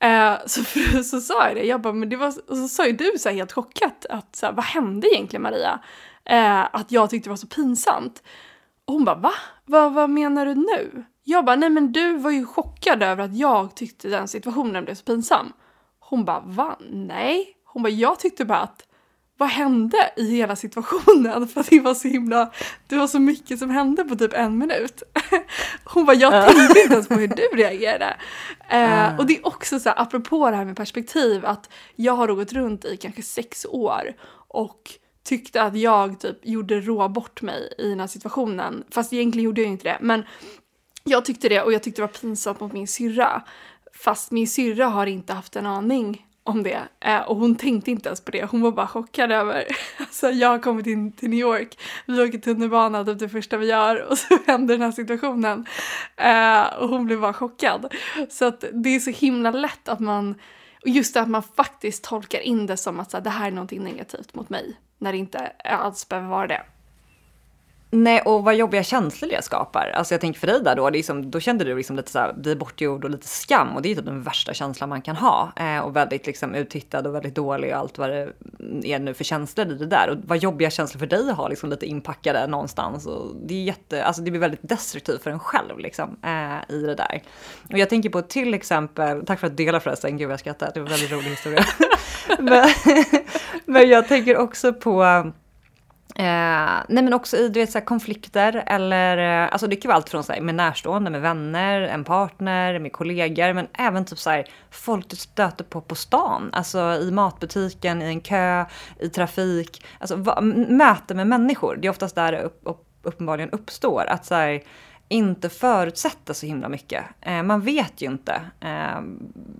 Eh, 0.00 0.34
så, 0.46 0.64
så 1.04 1.20
sa 1.20 1.46
jag 1.46 1.56
det, 1.56 1.64
jag 1.64 1.80
bara, 1.80 1.92
men 1.92 2.08
det 2.08 2.16
var, 2.16 2.28
och 2.48 2.56
så 2.56 2.68
sa 2.68 2.86
ju 2.86 2.92
du 2.92 3.12
så 3.18 3.28
här 3.28 3.36
helt 3.36 3.52
chockat 3.52 4.06
att 4.10 4.36
så 4.36 4.46
här, 4.46 4.52
vad 4.52 4.64
hände 4.64 5.14
egentligen 5.14 5.42
Maria? 5.42 5.80
Eh, 6.24 6.60
att 6.60 6.92
jag 6.92 7.10
tyckte 7.10 7.28
det 7.28 7.30
var 7.30 7.36
så 7.36 7.46
pinsamt. 7.46 8.22
Och 8.84 8.94
hon 8.94 9.04
bara, 9.04 9.16
va? 9.16 9.32
va? 9.64 9.88
vad 9.88 10.10
menar 10.10 10.46
du 10.46 10.54
nu? 10.54 11.04
Jag 11.24 11.44
bara, 11.44 11.56
nej 11.56 11.70
men 11.70 11.92
du 11.92 12.16
var 12.16 12.30
ju 12.30 12.46
chockad 12.46 13.02
över 13.02 13.24
att 13.24 13.36
jag 13.36 13.76
tyckte 13.76 14.08
den 14.08 14.28
situationen 14.28 14.84
blev 14.84 14.94
så 14.94 15.04
pinsam. 15.04 15.52
Hon 15.98 16.24
bara, 16.24 16.40
va? 16.40 16.78
Nej. 16.90 17.46
Hon 17.64 17.82
bara, 17.82 17.88
jag 17.88 18.18
tyckte 18.18 18.44
bara 18.44 18.60
att 18.60 18.86
vad 19.42 19.48
hände 19.48 20.12
i 20.16 20.36
hela 20.36 20.56
situationen? 20.56 21.48
För 21.48 21.60
att 21.60 21.70
det 21.70 21.80
var 21.80 21.94
så 21.94 22.08
himla, 22.08 22.52
det 22.86 22.96
var 22.96 23.06
så 23.06 23.18
mycket 23.18 23.58
som 23.58 23.70
hände 23.70 24.04
på 24.04 24.16
typ 24.16 24.32
en 24.32 24.58
minut. 24.58 25.02
Hon 25.84 26.04
bara, 26.04 26.16
jag 26.16 26.46
tänkte 26.46 26.80
inte 26.80 26.94
ens 26.94 27.08
på 27.08 27.14
hur 27.14 27.28
du 27.28 27.42
reagerade. 27.56 28.16
Uh, 28.72 29.18
och 29.18 29.26
det 29.26 29.36
är 29.36 29.46
också 29.46 29.80
så 29.80 29.88
här, 29.88 30.02
apropå 30.02 30.50
det 30.50 30.56
här 30.56 30.64
med 30.64 30.76
perspektiv, 30.76 31.46
att 31.46 31.70
jag 31.96 32.12
har 32.12 32.28
gått 32.28 32.52
runt 32.52 32.84
i 32.84 32.96
kanske 32.96 33.22
sex 33.22 33.66
år 33.70 34.12
och 34.48 34.80
tyckte 35.24 35.62
att 35.62 35.78
jag 35.78 36.20
typ 36.20 36.38
gjorde 36.46 36.80
rå 36.80 37.08
bort 37.08 37.42
mig 37.42 37.74
i 37.78 37.88
den 37.88 38.00
här 38.00 38.06
situationen. 38.06 38.84
Fast 38.90 39.12
egentligen 39.12 39.44
gjorde 39.44 39.60
jag 39.60 39.70
inte 39.70 39.88
det. 39.88 39.98
Men 40.00 40.24
jag 41.04 41.24
tyckte 41.24 41.48
det 41.48 41.62
och 41.62 41.72
jag 41.72 41.82
tyckte 41.82 42.02
det 42.02 42.06
var 42.06 42.12
pinsamt 42.20 42.60
mot 42.60 42.72
min 42.72 42.88
syrra. 42.88 43.42
Fast 43.94 44.30
min 44.30 44.48
syrra 44.48 44.86
har 44.86 45.06
inte 45.06 45.32
haft 45.32 45.56
en 45.56 45.66
aning 45.66 46.26
om 46.44 46.62
det. 46.62 46.80
Eh, 47.00 47.20
och 47.20 47.36
hon 47.36 47.56
tänkte 47.56 47.90
inte 47.90 48.08
ens 48.08 48.24
på 48.24 48.30
det. 48.30 48.44
Hon 48.44 48.60
var 48.60 48.72
bara 48.72 48.86
chockad 48.86 49.32
över, 49.32 49.64
alltså 49.98 50.30
jag 50.30 50.48
har 50.48 50.58
kommit 50.58 50.86
in 50.86 51.12
till 51.12 51.30
New 51.30 51.38
York, 51.38 51.78
vi 52.06 52.22
åker 52.22 52.38
tunnelbana, 52.38 53.04
typ 53.04 53.18
det 53.18 53.28
första 53.28 53.56
vi 53.56 53.66
gör 53.66 54.10
och 54.10 54.18
så 54.18 54.38
händer 54.46 54.74
den 54.74 54.82
här 54.82 54.92
situationen. 54.92 55.66
Eh, 56.16 56.78
och 56.78 56.88
hon 56.88 57.06
blev 57.06 57.20
bara 57.20 57.32
chockad. 57.32 57.94
Så 58.30 58.44
att 58.44 58.64
det 58.72 58.88
är 58.88 59.00
så 59.00 59.10
himla 59.10 59.50
lätt 59.50 59.88
att 59.88 60.00
man, 60.00 60.34
och 60.82 60.88
just 60.88 61.14
det 61.14 61.20
att 61.20 61.28
man 61.28 61.42
faktiskt 61.42 62.04
tolkar 62.04 62.40
in 62.40 62.66
det 62.66 62.76
som 62.76 63.00
att 63.00 63.10
så 63.10 63.16
här, 63.16 63.24
det 63.24 63.30
här 63.30 63.46
är 63.46 63.52
någonting 63.52 63.84
negativt 63.84 64.34
mot 64.34 64.48
mig, 64.48 64.76
när 64.98 65.12
det 65.12 65.18
inte 65.18 65.52
alls 65.64 66.08
behöver 66.08 66.28
vara 66.28 66.46
det. 66.46 66.62
Nej, 67.94 68.20
och 68.20 68.44
vad 68.44 68.54
jobbiga 68.54 68.82
känslor 68.82 69.30
det 69.30 69.44
skapar. 69.44 69.92
Alltså 69.94 70.14
jag 70.14 70.20
tänker 70.20 70.40
för 70.40 70.46
dig 70.46 70.60
där 70.62 70.76
då, 70.76 70.90
liksom, 70.90 71.30
då 71.30 71.40
kände 71.40 71.64
du 71.64 71.76
liksom 71.76 71.96
lite 71.96 72.10
så 72.10 72.18
här, 72.18 72.32
bli 72.32 72.56
bortgjord 72.56 73.04
och 73.04 73.10
lite 73.10 73.26
skam. 73.26 73.76
Och 73.76 73.82
det 73.82 73.90
är 73.90 73.94
typ 73.94 74.04
den 74.04 74.22
värsta 74.22 74.54
känslan 74.54 74.88
man 74.88 75.02
kan 75.02 75.16
ha. 75.16 75.52
Eh, 75.56 75.78
och 75.78 75.96
väldigt 75.96 76.26
liksom 76.26 76.54
uttittad 76.54 77.06
och 77.06 77.14
väldigt 77.14 77.34
dålig 77.34 77.72
och 77.72 77.78
allt 77.78 77.98
vad 77.98 78.10
det 78.10 78.32
är 78.84 78.98
nu 78.98 79.14
för 79.14 79.24
känslor 79.24 79.66
i 79.66 79.74
det 79.74 79.86
där. 79.86 80.10
Och 80.10 80.16
vad 80.24 80.38
jobbiga 80.38 80.70
känslor 80.70 80.98
för 80.98 81.06
dig 81.06 81.30
att 81.30 81.36
ha 81.36 81.48
liksom 81.48 81.70
lite 81.70 81.86
inpackade 81.86 82.46
någonstans. 82.46 83.06
Och 83.06 83.36
det 83.46 83.54
är 83.54 83.62
jätte, 83.62 84.04
alltså 84.04 84.22
det 84.22 84.30
blir 84.30 84.40
väldigt 84.40 84.68
destruktivt 84.68 85.22
för 85.22 85.30
en 85.30 85.40
själv 85.40 85.78
liksom 85.78 86.16
eh, 86.24 86.74
i 86.74 86.82
det 86.82 86.94
där. 86.94 87.22
Och 87.72 87.78
jag 87.78 87.88
tänker 87.88 88.10
på 88.10 88.22
till 88.22 88.54
exempel, 88.54 89.26
tack 89.26 89.40
för 89.40 89.46
att 89.46 89.56
du 89.56 89.64
delar 89.64 89.80
förresten, 89.80 90.18
gud 90.18 90.28
vad 90.28 90.32
jag 90.32 90.40
skrattar, 90.40 90.70
det 90.74 90.80
var 90.80 90.86
en 90.86 90.92
väldigt 90.92 91.12
rolig 91.12 91.30
historia. 91.30 91.64
men, 92.38 92.68
men 93.64 93.88
jag 93.88 94.08
tänker 94.08 94.36
också 94.36 94.72
på 94.72 95.32
Eh, 96.14 96.84
nej 96.88 97.04
men 97.04 97.12
också 97.12 97.36
i 97.36 97.48
du 97.48 97.60
vet, 97.60 97.70
så 97.70 97.80
konflikter 97.80 98.64
eller 98.66 99.42
eh, 99.44 99.52
alltså 99.52 99.66
det 99.66 99.76
kan 99.76 99.88
vara 99.88 99.96
allt 99.96 100.08
från 100.08 100.24
så 100.24 100.32
här, 100.32 100.40
med 100.40 100.54
närstående, 100.54 101.10
med 101.10 101.20
vänner, 101.20 101.80
en 101.80 102.04
partner, 102.04 102.78
med 102.78 102.92
kollegor 102.92 103.52
men 103.52 103.68
även 103.72 104.04
typ 104.04 104.18
så 104.18 104.30
här, 104.30 104.46
folk 104.70 105.10
du 105.10 105.16
stöter 105.16 105.64
på 105.64 105.80
på 105.80 105.94
stan. 105.94 106.50
Alltså 106.52 106.78
i 106.78 107.10
matbutiken, 107.10 108.02
i 108.02 108.04
en 108.04 108.20
kö, 108.20 108.64
i 109.00 109.08
trafik. 109.08 109.86
Alltså 109.98 110.16
va, 110.16 110.40
möte 110.68 111.14
med 111.14 111.26
människor. 111.26 111.76
Det 111.76 111.86
är 111.88 111.90
oftast 111.90 112.14
där 112.14 112.32
det 112.32 112.42
upp, 112.42 112.60
upp, 112.62 112.86
uppenbarligen 113.02 113.50
uppstår. 113.50 114.04
Att 114.08 114.26
så 114.26 114.34
här, 114.34 114.62
inte 115.12 115.48
förutsätta 115.48 116.34
så 116.34 116.46
himla 116.46 116.68
mycket. 116.68 117.04
Eh, 117.20 117.42
man 117.42 117.60
vet 117.60 118.00
ju 118.00 118.06
inte 118.06 118.40
eh, 118.60 119.00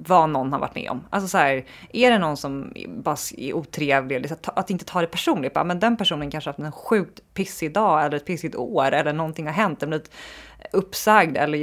vad 0.04 0.30
någon 0.30 0.52
har 0.52 0.58
varit 0.58 0.74
med 0.74 0.90
om. 0.90 1.04
Alltså 1.10 1.28
så 1.28 1.38
här, 1.38 1.64
är 1.92 2.10
det 2.10 2.18
någon 2.18 2.36
som 2.36 2.72
bara 2.88 3.16
är 3.36 3.52
otrevlig, 3.52 4.20
liksom, 4.20 4.38
att 4.44 4.70
inte 4.70 4.84
ta 4.84 5.00
det 5.00 5.06
personligt, 5.06 5.54
bara, 5.54 5.64
men 5.64 5.80
den 5.80 5.96
personen 5.96 6.30
kanske 6.30 6.48
har 6.48 6.52
haft 6.52 6.64
en 6.64 6.72
sjukt 6.72 7.20
pissig 7.34 7.72
dag 7.72 8.04
eller 8.04 8.16
ett 8.16 8.26
pissigt 8.26 8.56
år 8.56 8.92
eller 8.92 9.12
någonting 9.12 9.46
har 9.46 9.52
hänt, 9.52 9.78
blivit 9.78 10.10
uppsagd 10.72 11.36
eller 11.36 11.58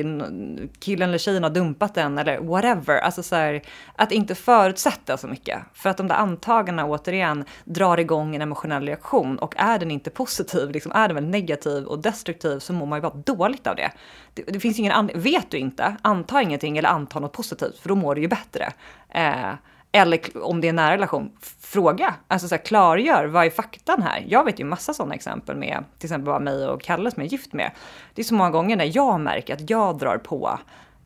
killen 0.80 1.10
eller 1.10 1.18
tjejen 1.18 1.44
har 1.44 1.50
dumpat 1.50 1.96
den 1.96 2.18
eller 2.18 2.40
whatever. 2.40 2.98
Alltså 2.98 3.24
så 3.24 3.36
här, 3.36 3.62
att 3.96 4.12
inte 4.12 4.36
förutsätta 4.36 5.18
så 5.18 5.28
mycket. 5.28 5.60
För 5.74 5.90
att 5.90 5.98
de 5.98 6.08
där 6.08 6.16
antagandena 6.16 6.90
återigen 6.90 7.46
drar 7.66 8.00
igång 8.00 8.36
en 8.36 8.42
emotionell 8.42 8.86
reaktion 8.86 9.40
och 9.40 9.54
är 9.58 9.80
den 9.80 9.92
inte 9.92 10.10
positiv, 10.10 10.72
liksom 10.72 10.92
är 10.92 11.08
den 11.08 11.16
väl 11.16 11.28
negativ 11.28 11.84
och 11.84 12.00
destruktiv 12.00 12.60
så 12.60 12.74
mår 12.74 12.86
man 12.86 12.98
ju 12.98 13.02
bara 13.02 13.14
dåligt 13.14 13.68
av 13.68 13.76
det. 13.76 13.92
Det, 14.34 14.44
det 14.48 14.60
finns 14.60 14.80
ingen 14.80 14.92
anledning, 14.92 15.24
vet 15.24 15.52
du 15.52 15.58
inte, 15.58 15.96
anta 16.02 16.42
ingenting 16.42 16.78
eller 16.78 16.90
anta 16.90 17.20
något 17.20 17.34
positivt 17.34 17.80
för 17.80 17.90
då 17.90 17.96
mår 17.96 18.16
du 18.16 18.22
ju 18.22 18.28
bättre. 18.28 18.74
Eh, 19.10 19.54
eller 19.92 20.44
om 20.44 20.62
det 20.62 20.68
är 20.68 20.70
en 20.70 20.76
nära 20.76 20.94
relation, 20.94 21.32
fråga. 21.62 22.16
Alltså 22.28 22.48
så 22.48 22.56
här, 22.56 22.62
klargör, 22.66 23.26
vad 23.26 23.46
är 23.46 23.50
faktan 23.50 24.02
här? 24.02 24.26
Jag 24.28 24.44
vet 24.44 24.60
ju 24.60 24.64
massa 24.64 24.94
sådana 24.94 25.16
exempel 25.16 25.58
med, 25.58 25.84
till 25.98 26.08
exempel 26.08 26.26
bara 26.26 26.40
mig 26.40 26.68
och 26.68 26.82
Kalle 26.82 27.12
som 27.12 27.24
jag 27.24 27.28
är 27.28 27.32
gift 27.32 27.54
med. 27.54 27.72
Det 28.14 28.22
är 28.22 28.24
så 28.24 28.34
många 28.34 28.50
gånger 28.50 28.76
när 28.76 28.92
jag 28.96 29.20
märker 29.20 29.54
att 29.54 29.70
jag 29.70 29.98
drar 29.98 30.18
på 30.18 30.60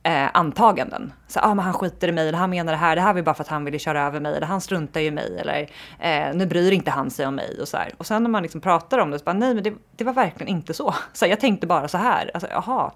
eh, 0.03 0.29
antaganden. 0.33 1.13
Så 1.27 1.39
ah, 1.39 1.53
men 1.53 1.65
han 1.65 1.73
skiter 1.73 2.07
i 2.07 2.11
mig, 2.11 2.27
eller 2.27 2.37
han 2.37 2.49
menar 2.49 2.73
det 2.73 2.77
här, 2.77 2.95
det 2.95 3.01
här 3.01 3.13
var 3.13 3.21
bara 3.21 3.35
för 3.35 3.43
att 3.43 3.49
han 3.49 3.65
ville 3.65 3.79
köra 3.79 4.01
över 4.01 4.19
mig, 4.19 4.35
eller 4.35 4.47
han 4.47 4.61
struntar 4.61 4.99
ju 4.99 5.07
i 5.07 5.11
mig, 5.11 5.37
eller 5.39 5.69
eh, 5.99 6.35
nu 6.35 6.45
bryr 6.45 6.71
inte 6.71 6.91
han 6.91 7.09
sig 7.09 7.27
om 7.27 7.35
mig 7.35 7.57
och 7.61 7.67
så 7.67 7.77
här. 7.77 7.93
Och 7.97 8.05
sen 8.05 8.23
när 8.23 8.29
man 8.29 8.43
liksom 8.43 8.61
pratar 8.61 8.97
om 8.97 9.11
det 9.11 9.19
så 9.19 9.25
bara, 9.25 9.33
nej 9.33 9.53
men 9.53 9.63
det, 9.63 9.73
det 9.95 10.03
var 10.03 10.13
verkligen 10.13 10.55
inte 10.55 10.73
så. 10.73 10.95
så 11.13 11.25
här, 11.25 11.29
jag 11.29 11.39
tänkte 11.39 11.67
bara 11.67 11.87
så 11.87 11.97
här, 11.97 12.31
alltså 12.33 12.49
jaha. 12.51 12.91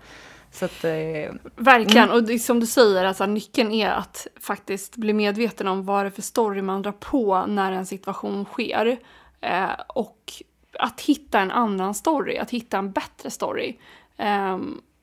Att, 0.62 0.84
eh, 0.84 1.34
Verkligen, 1.56 2.10
mm. 2.10 2.34
och 2.34 2.42
som 2.42 2.60
du 2.60 2.66
säger, 2.66 3.06
alltså, 3.06 3.26
nyckeln 3.26 3.72
är 3.72 3.90
att 3.90 4.28
faktiskt 4.42 4.96
bli 4.96 5.14
medveten 5.14 5.68
om 5.68 5.86
vad 5.86 6.06
det 6.06 6.08
är 6.08 6.12
för 6.12 6.22
story 6.22 6.62
man 6.62 6.82
drar 6.82 6.92
på 6.92 7.46
när 7.46 7.72
en 7.72 7.86
situation 7.86 8.46
sker. 8.46 8.98
Eh, 9.42 9.70
och 9.88 10.34
att 10.80 11.02
hitta 11.02 11.40
en 11.40 11.52
annan 11.52 11.94
story, 11.94 12.38
att 12.38 12.52
hitta 12.52 12.78
en 12.78 12.92
bättre 12.92 13.30
story. 13.30 13.78
Eh, 14.18 14.58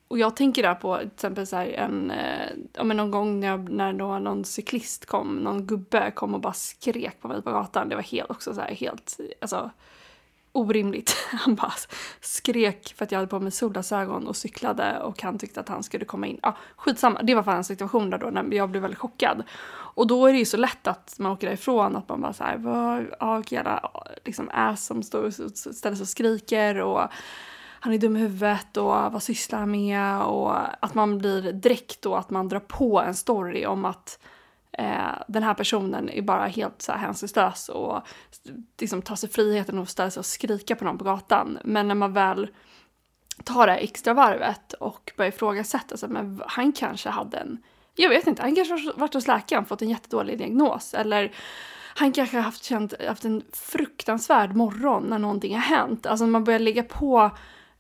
och 0.09 0.19
jag 0.19 0.37
tänker 0.37 0.63
där 0.63 0.75
på 0.75 0.99
till 0.99 1.07
exempel 1.07 1.47
så 1.47 1.57
en, 1.57 2.11
eh, 2.11 2.85
någon 2.85 3.11
gång 3.11 3.41
när, 3.41 3.49
jag, 3.49 3.69
när 3.69 3.93
då 3.93 4.19
någon 4.19 4.45
cyklist 4.45 5.07
kom, 5.07 5.37
någon 5.37 5.67
gubbe 5.67 6.11
kom 6.11 6.35
och 6.35 6.41
bara 6.41 6.53
skrek 6.53 7.21
på 7.21 7.29
mig 7.29 7.43
på 7.43 7.51
gatan. 7.51 7.89
Det 7.89 7.95
var 7.95 8.03
helt 8.03 8.31
också 8.31 8.55
så 8.55 8.61
här, 8.61 8.75
helt, 8.75 9.21
alltså 9.41 9.71
orimligt. 10.55 11.17
Han 11.33 11.55
bara 11.55 11.73
skrek 12.21 12.95
för 12.97 13.05
att 13.05 13.13
jag 13.13 13.19
hade 13.19 13.31
på 13.31 13.41
mig 13.41 13.53
solglasögon 13.53 14.27
och 14.27 14.37
cyklade 14.37 15.01
och 15.03 15.23
han 15.23 15.39
tyckte 15.39 15.61
att 15.61 15.69
han 15.69 15.83
skulle 15.83 16.05
komma 16.05 16.27
in. 16.27 16.39
Ja, 16.43 16.57
skitsamma, 16.77 17.23
det 17.23 17.35
var 17.35 17.43
fan 17.43 17.57
en 17.57 17.65
situation 17.65 18.11
där 18.11 18.19
då 18.19 18.27
när 18.27 18.55
jag 18.55 18.71
blev 18.71 18.83
väldigt 18.83 19.01
chockad. 19.01 19.43
Och 19.95 20.07
då 20.07 20.27
är 20.27 20.33
det 20.33 20.39
ju 20.39 20.45
så 20.45 20.57
lätt 20.57 20.87
att 20.87 21.15
man 21.19 21.33
åker 21.33 21.47
därifrån 21.47 21.97
att 21.97 22.09
man 22.09 22.21
bara 22.21 22.33
såhär, 22.33 22.57
vad, 22.57 23.07
ja, 23.21 23.43
jävla 23.49 23.91
liksom 24.25 24.51
ass 24.53 24.87
som 24.87 25.03
står 25.03 25.23
och 25.23 25.35
ställer 25.55 25.97
sig 25.97 26.03
och 26.03 26.09
skriker 26.09 26.81
och 26.81 27.09
han 27.81 27.93
är 27.93 27.99
dum 27.99 28.17
i 28.17 28.21
huvudet 28.21 28.77
och 28.77 28.87
vad 28.87 29.23
sysslar 29.23 29.59
han 29.59 29.71
med 29.71 30.23
och 30.23 30.85
att 30.85 30.95
man 30.95 31.19
blir 31.19 31.53
direkt 31.53 32.03
då 32.03 32.15
att 32.15 32.31
man 32.31 32.49
drar 32.49 32.61
på 32.61 33.01
en 33.01 33.15
story 33.15 33.67
om 33.67 33.85
att 33.85 34.19
eh, 34.79 35.23
den 35.29 35.43
här 35.43 35.55
personen 35.55 36.11
är 36.11 36.23
bara 36.23 36.47
helt 36.47 36.83
så 36.83 36.93
här 36.93 36.99
hänsynslös 36.99 37.69
och 37.69 38.03
liksom 38.81 39.03
tar 39.03 39.17
sig 39.17 39.29
friheten 39.29 39.79
att 39.79 39.89
ställa 39.89 40.11
sig 40.11 40.21
och 40.21 40.27
skrika 40.27 40.77
på 40.77 40.85
någon 40.85 40.99
på 40.99 41.05
gatan. 41.05 41.59
Men 41.65 41.89
när 41.89 41.95
man 41.95 42.13
väl 42.13 42.49
tar 43.45 43.67
det 43.67 43.77
extra 43.77 44.15
varvet 44.15 44.73
och 44.73 45.13
börjar 45.17 45.33
ifrågasätta, 45.33 45.97
så 45.97 46.09
men 46.09 46.43
han 46.47 46.73
kanske 46.73 47.09
hade 47.09 47.39
en, 47.39 47.59
jag 47.95 48.09
vet 48.09 48.27
inte, 48.27 48.43
han 48.43 48.55
kanske 48.55 48.93
varit 48.97 49.15
hos 49.15 49.27
läkaren 49.27 49.63
och 49.63 49.69
fått 49.69 49.83
en 49.83 49.91
jättedålig 49.91 50.39
diagnos 50.39 50.95
eller 50.95 51.33
han 51.97 52.13
kanske 52.13 52.37
har 52.37 52.43
haft, 52.43 52.65
känt, 52.65 52.95
haft 53.09 53.25
en 53.25 53.43
fruktansvärd 53.53 54.57
morgon 54.57 55.03
när 55.03 55.19
någonting 55.19 55.55
har 55.55 55.63
hänt. 55.63 56.07
Alltså 56.07 56.27
man 56.27 56.45
börjar 56.45 56.59
lägga 56.59 56.83
på 56.83 57.31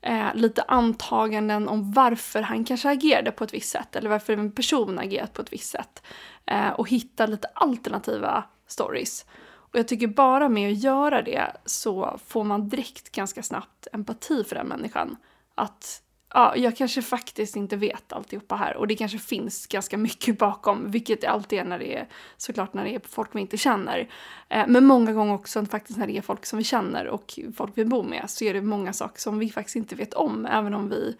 eh, 0.00 0.34
lite 0.34 0.62
antaganden 0.62 1.68
om 1.68 1.92
varför 1.92 2.42
han 2.42 2.64
kanske 2.64 2.90
agerade 2.90 3.30
på 3.30 3.44
ett 3.44 3.54
visst 3.54 3.70
sätt 3.70 3.96
eller 3.96 4.10
varför 4.10 4.32
en 4.32 4.52
person 4.52 4.98
agerat 4.98 5.32
på 5.32 5.42
ett 5.42 5.52
visst 5.52 5.70
sätt. 5.70 6.02
Eh, 6.46 6.70
och 6.70 6.88
hitta 6.88 7.26
lite 7.26 7.48
alternativa 7.54 8.44
stories. 8.66 9.26
Och 9.74 9.78
jag 9.78 9.88
tycker 9.88 10.06
bara 10.06 10.48
med 10.48 10.72
att 10.72 10.82
göra 10.82 11.22
det 11.22 11.56
så 11.64 12.18
får 12.26 12.44
man 12.44 12.68
direkt 12.68 13.12
ganska 13.12 13.42
snabbt 13.42 13.86
empati 13.92 14.44
för 14.44 14.56
den 14.56 14.66
människan. 14.66 15.16
Att 15.54 16.02
ja, 16.34 16.56
jag 16.56 16.76
kanske 16.76 17.02
faktiskt 17.02 17.56
inte 17.56 17.76
vet 17.76 18.12
alltihopa 18.12 18.56
här 18.56 18.76
och 18.76 18.86
det 18.86 18.96
kanske 18.96 19.18
finns 19.18 19.66
ganska 19.66 19.96
mycket 19.96 20.38
bakom, 20.38 20.90
vilket 20.90 21.20
det 21.20 21.26
alltid 21.26 21.58
är 21.58 21.64
när 21.64 21.78
det 21.78 21.96
är 21.96 22.08
såklart 22.36 22.74
när 22.74 22.84
det 22.84 22.94
är 22.94 23.00
folk 23.08 23.30
vi 23.32 23.40
inte 23.40 23.56
känner. 23.56 24.08
Eh, 24.48 24.64
men 24.68 24.84
många 24.86 25.12
gånger 25.12 25.34
också 25.34 25.66
faktiskt 25.66 25.98
när 25.98 26.06
det 26.06 26.16
är 26.16 26.22
folk 26.22 26.46
som 26.46 26.58
vi 26.58 26.64
känner 26.64 27.06
och 27.06 27.38
folk 27.56 27.72
vi 27.74 27.84
bor 27.84 28.02
med 28.02 28.24
så 28.30 28.44
är 28.44 28.54
det 28.54 28.62
många 28.62 28.92
saker 28.92 29.20
som 29.20 29.38
vi 29.38 29.50
faktiskt 29.50 29.76
inte 29.76 29.94
vet 29.94 30.14
om, 30.14 30.46
även 30.46 30.74
om 30.74 30.88
vi 30.88 31.16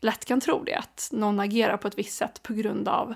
lätt 0.00 0.24
kan 0.24 0.40
tro 0.40 0.64
det, 0.64 0.74
att 0.74 1.08
någon 1.12 1.40
agerar 1.40 1.76
på 1.76 1.88
ett 1.88 1.98
visst 1.98 2.16
sätt 2.16 2.42
på 2.42 2.52
grund 2.52 2.88
av 2.88 3.14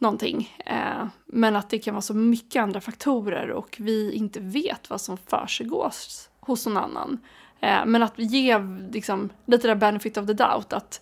någonting. 0.00 0.56
Eh, 0.66 1.06
men 1.26 1.56
att 1.56 1.70
det 1.70 1.78
kan 1.78 1.94
vara 1.94 2.02
så 2.02 2.14
mycket 2.14 2.62
andra 2.62 2.80
faktorer 2.80 3.50
och 3.50 3.76
vi 3.80 4.12
inte 4.12 4.40
vet 4.40 4.90
vad 4.90 5.00
som 5.00 5.16
försiggås 5.16 6.30
hos 6.40 6.66
någon 6.66 6.76
annan. 6.76 7.18
Eh, 7.60 7.86
men 7.86 8.02
att 8.02 8.14
ge 8.16 8.58
liksom, 8.92 9.30
lite 9.46 9.68
där 9.68 9.74
benefit 9.74 10.16
of 10.16 10.26
the 10.26 10.32
doubt 10.32 10.72
att 10.72 11.00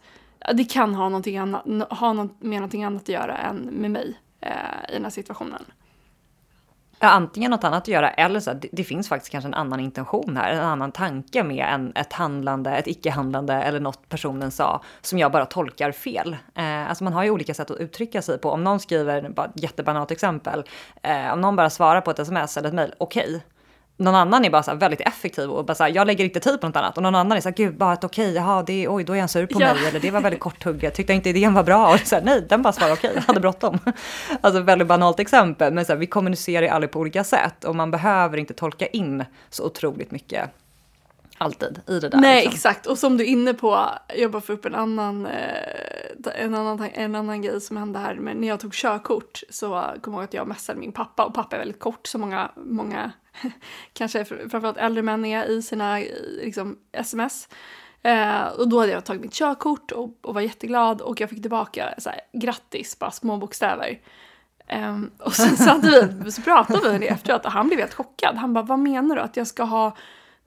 det 0.55 0.65
kan 0.65 0.95
ha, 0.95 1.09
någonting 1.09 1.39
annat, 1.39 1.93
ha 1.93 2.13
något, 2.13 2.43
med 2.43 2.59
någonting 2.59 2.85
annat 2.85 3.03
att 3.03 3.09
göra 3.09 3.37
än 3.37 3.57
med 3.57 3.91
mig 3.91 4.21
eh, 4.41 4.91
i 4.91 4.93
den 4.93 5.05
här 5.05 5.11
situationen. 5.11 5.65
Ja, 7.01 7.09
antingen 7.09 7.51
något 7.51 7.65
annat 7.65 7.83
att 7.83 7.89
göra 7.89 8.11
eller 8.11 8.41
så 8.41 8.53
det, 8.53 8.69
det, 8.73 8.85
finns 8.85 9.09
faktiskt 9.09 9.33
kanske 9.33 9.49
en 9.49 9.55
annan 9.55 9.81
intention 9.81 10.37
här, 10.37 10.53
en 10.53 10.61
annan 10.61 10.93
tanke 10.93 11.43
med 11.43 11.67
en, 11.75 11.93
ett 11.95 12.13
handlande, 12.13 12.77
ett 12.77 12.87
icke-handlande 12.87 13.55
eller 13.55 13.81
något 13.81 14.09
personen 14.09 14.51
sa 14.51 14.83
som 15.01 15.19
jag 15.19 15.33
bara 15.33 15.47
tolkar 15.47 15.93
fel. 15.93 16.37
Eh, 16.55 16.89
alltså 16.89 17.05
man 17.05 17.13
har 17.13 17.25
ju 17.25 17.31
olika 17.31 17.55
sätt 17.55 17.71
att 17.71 17.77
uttrycka 17.77 18.23
sig 18.23 18.39
på. 18.39 18.51
Om 18.51 18.65
någon 18.65 18.81
skriver, 18.81 19.29
bara 19.29 19.47
ett 19.47 19.63
jättebanalt 19.63 20.11
exempel, 20.11 20.65
eh, 21.03 21.33
om 21.33 21.41
någon 21.41 21.57
bara 21.57 21.71
svarar 21.71 22.01
på 22.01 22.11
ett 22.11 22.19
sms 22.19 22.57
eller 22.57 22.69
ett 22.69 22.75
mejl, 22.75 22.95
okej. 22.99 23.27
Okay 23.29 23.41
någon 23.99 24.15
annan 24.15 24.45
är 24.45 24.51
bara 24.51 24.63
så 24.63 24.75
väldigt 24.75 25.01
effektiv 25.01 25.51
och 25.51 25.65
bara 25.65 25.75
så 25.75 25.83
här, 25.85 25.91
jag 25.91 26.07
lägger 26.07 26.25
inte 26.25 26.41
tid 26.41 26.61
på 26.61 26.67
något 26.67 26.77
annat. 26.77 26.97
Och 26.97 27.03
någon 27.03 27.15
annan 27.15 27.37
är 27.37 27.41
så 27.41 27.49
här, 27.49 27.57
gud 27.57 27.77
bara 27.77 27.93
ett 27.93 28.05
okej, 28.05 28.35
jaha, 28.35 28.63
det, 28.63 28.89
oj, 28.89 29.05
då 29.05 29.17
är 29.17 29.21
han 29.21 29.29
sur 29.29 29.47
på 29.47 29.63
ja. 29.63 29.75
mig. 29.75 29.87
Eller 29.89 30.01
det 30.01 30.11
var 30.11 30.21
väldigt 30.21 30.41
korthugget, 30.41 30.95
tyckte 30.95 31.13
inte 31.13 31.29
idén 31.29 31.55
var 31.55 31.63
bra. 31.63 31.95
Och 31.95 32.01
så 32.01 32.15
här, 32.15 32.23
nej, 32.23 32.47
den 32.49 32.63
bara 32.63 32.73
svarar 32.73 32.93
okej, 32.93 33.13
jag 33.15 33.23
hade 33.23 33.41
bråttom. 33.41 33.79
Alltså 34.41 34.61
väldigt 34.61 34.89
banalt 34.89 35.21
exempel, 35.21 35.73
men 35.73 35.85
så 35.85 35.93
här, 35.93 35.99
vi 35.99 36.07
kommunicerar 36.07 36.63
ju 36.63 36.69
aldrig 36.69 36.91
på 36.91 37.01
olika 37.01 37.25
sätt. 37.25 37.65
Och 37.65 37.77
man 37.77 37.91
behöver 37.91 38.37
inte 38.37 38.55
tolka 38.55 38.87
in 38.87 39.25
så 39.51 39.65
otroligt 39.65 40.11
mycket 40.11 40.51
alltid 41.39 41.81
i 41.87 42.01
det 42.01 42.09
där. 42.09 42.19
Nej 42.19 42.37
liksom. 42.37 42.55
exakt 42.55 42.87
och 42.87 42.99
som 42.99 43.17
du 43.17 43.25
är 43.25 43.29
inne 43.29 43.55
på, 43.55 43.89
jag 44.17 44.31
bara 44.31 44.43
får 44.43 44.53
upp 44.53 44.65
en 44.65 44.75
annan, 44.75 45.27
eh, 45.27 46.35
en, 46.35 46.55
annan, 46.55 46.89
en 46.95 47.15
annan 47.15 47.43
grej 47.43 47.61
som 47.61 47.77
hände 47.77 47.99
här 47.99 48.15
men 48.15 48.37
när 48.37 48.49
jag 48.49 48.61
tog 48.61 48.73
körkort 48.73 49.43
så 49.51 49.85
kom 50.03 50.13
jag 50.13 50.21
ihåg 50.21 50.25
att 50.25 50.35
jag 50.35 50.49
messade 50.49 50.81
min 50.81 50.93
pappa 50.93 51.25
och 51.25 51.35
pappa 51.35 51.57
är 51.57 51.61
väldigt 51.61 51.81
kort 51.81 52.07
som 52.07 52.21
många, 52.21 52.51
många 52.57 53.13
kanske 53.93 54.25
framförallt 54.25 54.77
äldre 54.77 55.03
män 55.03 55.25
är 55.25 55.51
i 55.51 55.63
sina 55.63 55.99
liksom, 56.43 56.79
sms. 56.93 57.49
Eh, 58.03 58.47
och 58.47 58.69
då 58.69 58.81
hade 58.81 58.93
jag 58.93 59.05
tagit 59.05 59.23
mitt 59.23 59.33
körkort 59.33 59.93
och, 59.93 60.19
och 60.21 60.35
var 60.35 60.41
jätteglad 60.41 61.01
och 61.01 61.21
jag 61.21 61.31
fick 61.31 61.43
tillbaka 61.43 61.95
så 61.99 62.11
här, 62.11 62.21
grattis, 62.33 62.99
bara 62.99 63.11
små 63.11 63.37
bokstäver. 63.37 64.01
Eh, 64.67 64.99
och 65.19 65.35
sen 65.35 65.57
satt 65.57 65.85
vi, 65.85 66.31
så 66.33 66.43
pratade 66.43 66.81
vi 66.83 66.89
om 66.89 67.01
det 67.01 67.09
efteråt 67.09 67.45
och 67.45 67.53
han 67.53 67.67
blev 67.69 67.81
helt 67.81 67.95
chockad. 67.95 68.37
Han 68.37 68.55
bara, 68.55 68.65
vad 68.65 68.79
menar 68.79 69.17
du? 69.17 69.23
Att 69.23 69.37
jag 69.37 69.47
ska 69.47 69.63
ha 69.63 69.97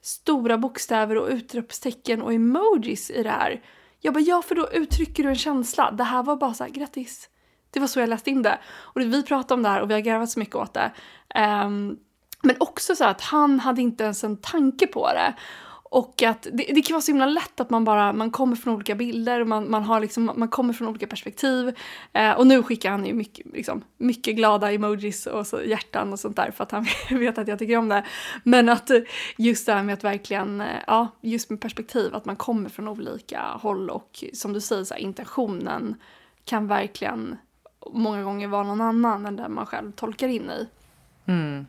stora 0.01 0.57
bokstäver 0.57 1.17
och 1.17 1.27
utropstecken 1.27 2.21
och 2.21 2.33
emojis 2.33 3.12
i 3.12 3.24
det 3.24 3.29
här. 3.29 3.62
Jag 4.00 4.13
bara, 4.13 4.19
ja 4.19 4.41
för 4.41 4.55
då 4.55 4.69
uttrycker 4.71 5.24
du 5.24 5.29
en 5.29 5.36
känsla. 5.36 5.91
Det 5.91 6.03
här 6.03 6.24
var 6.24 6.36
bara 6.36 6.53
så 6.53 6.63
här, 6.63 6.71
grattis. 6.71 7.29
Det 7.71 7.79
var 7.79 7.88
så 7.88 8.00
jag 8.00 8.10
läste 8.10 8.29
in 8.29 8.41
det. 8.41 8.60
Och 8.71 9.01
vi 9.01 9.24
pratade 9.24 9.53
om 9.53 9.63
det 9.63 9.69
här 9.69 9.81
och 9.81 9.89
vi 9.89 9.93
har 9.93 10.01
garvat 10.01 10.29
så 10.29 10.39
mycket 10.39 10.55
åt 10.55 10.74
det. 10.74 10.91
Um, 11.65 11.98
men 12.41 12.55
också 12.60 12.95
så 12.95 13.05
att 13.05 13.21
han 13.21 13.60
hade 13.60 13.81
inte 13.81 14.03
ens 14.03 14.24
en 14.24 14.38
tanke 14.38 14.88
på 14.88 15.07
det. 15.13 15.33
Och 15.91 16.24
att 16.24 16.48
det, 16.53 16.63
det, 16.74 16.81
kan 16.81 16.93
vara 16.93 17.01
så 17.01 17.12
himla 17.12 17.25
lätt 17.25 17.60
att 17.60 17.69
man 17.69 17.83
bara 17.83 18.13
man 18.13 18.31
kommer 18.31 18.55
från 18.55 18.74
olika 18.75 18.95
bilder, 18.95 19.43
man, 19.43 19.71
man, 19.71 19.83
har 19.83 20.00
liksom, 20.00 20.31
man 20.36 20.48
kommer 20.48 20.74
från 20.74 20.88
olika 20.88 21.07
perspektiv. 21.07 21.75
Eh, 22.13 22.31
och 22.31 22.48
nu 22.48 22.63
skickar 22.63 22.91
han 22.91 23.05
ju 23.05 23.13
mycket, 23.13 23.45
liksom, 23.53 23.83
mycket 23.98 24.36
glada 24.36 24.71
emojis 24.71 25.25
och 25.25 25.48
så 25.48 25.62
hjärtan 25.62 26.13
och 26.13 26.19
sånt 26.19 26.36
där 26.36 26.51
för 26.51 26.63
att 26.63 26.71
han 26.71 26.86
vet 27.19 27.38
att 27.38 27.48
jag 27.48 27.60
tycker 27.60 27.77
om 27.77 27.89
det. 27.89 28.05
Men 28.43 28.69
att 28.69 28.89
just 29.38 29.65
det 29.65 29.74
här 29.74 29.83
med 29.83 29.93
att 29.93 30.03
verkligen, 30.03 30.62
eh, 30.62 30.67
ja, 30.88 31.07
just 31.21 31.50
med 31.50 31.62
perspektiv, 31.62 32.15
att 32.15 32.25
man 32.25 32.36
kommer 32.36 32.69
från 32.69 32.88
olika 32.88 33.41
håll 33.41 33.89
och 33.89 34.24
som 34.33 34.53
du 34.53 34.62
säger, 34.62 34.83
så 34.83 34.93
här, 34.93 35.01
intentionen 35.01 35.95
kan 36.45 36.67
verkligen 36.67 37.38
många 37.91 38.24
gånger 38.24 38.48
vara 38.48 38.63
någon 38.63 38.81
annan 38.81 39.25
än 39.25 39.36
den 39.36 39.53
man 39.53 39.65
själv 39.65 39.91
tolkar 39.91 40.27
in 40.27 40.50
i. 40.50 40.67
Mm. 41.25 41.65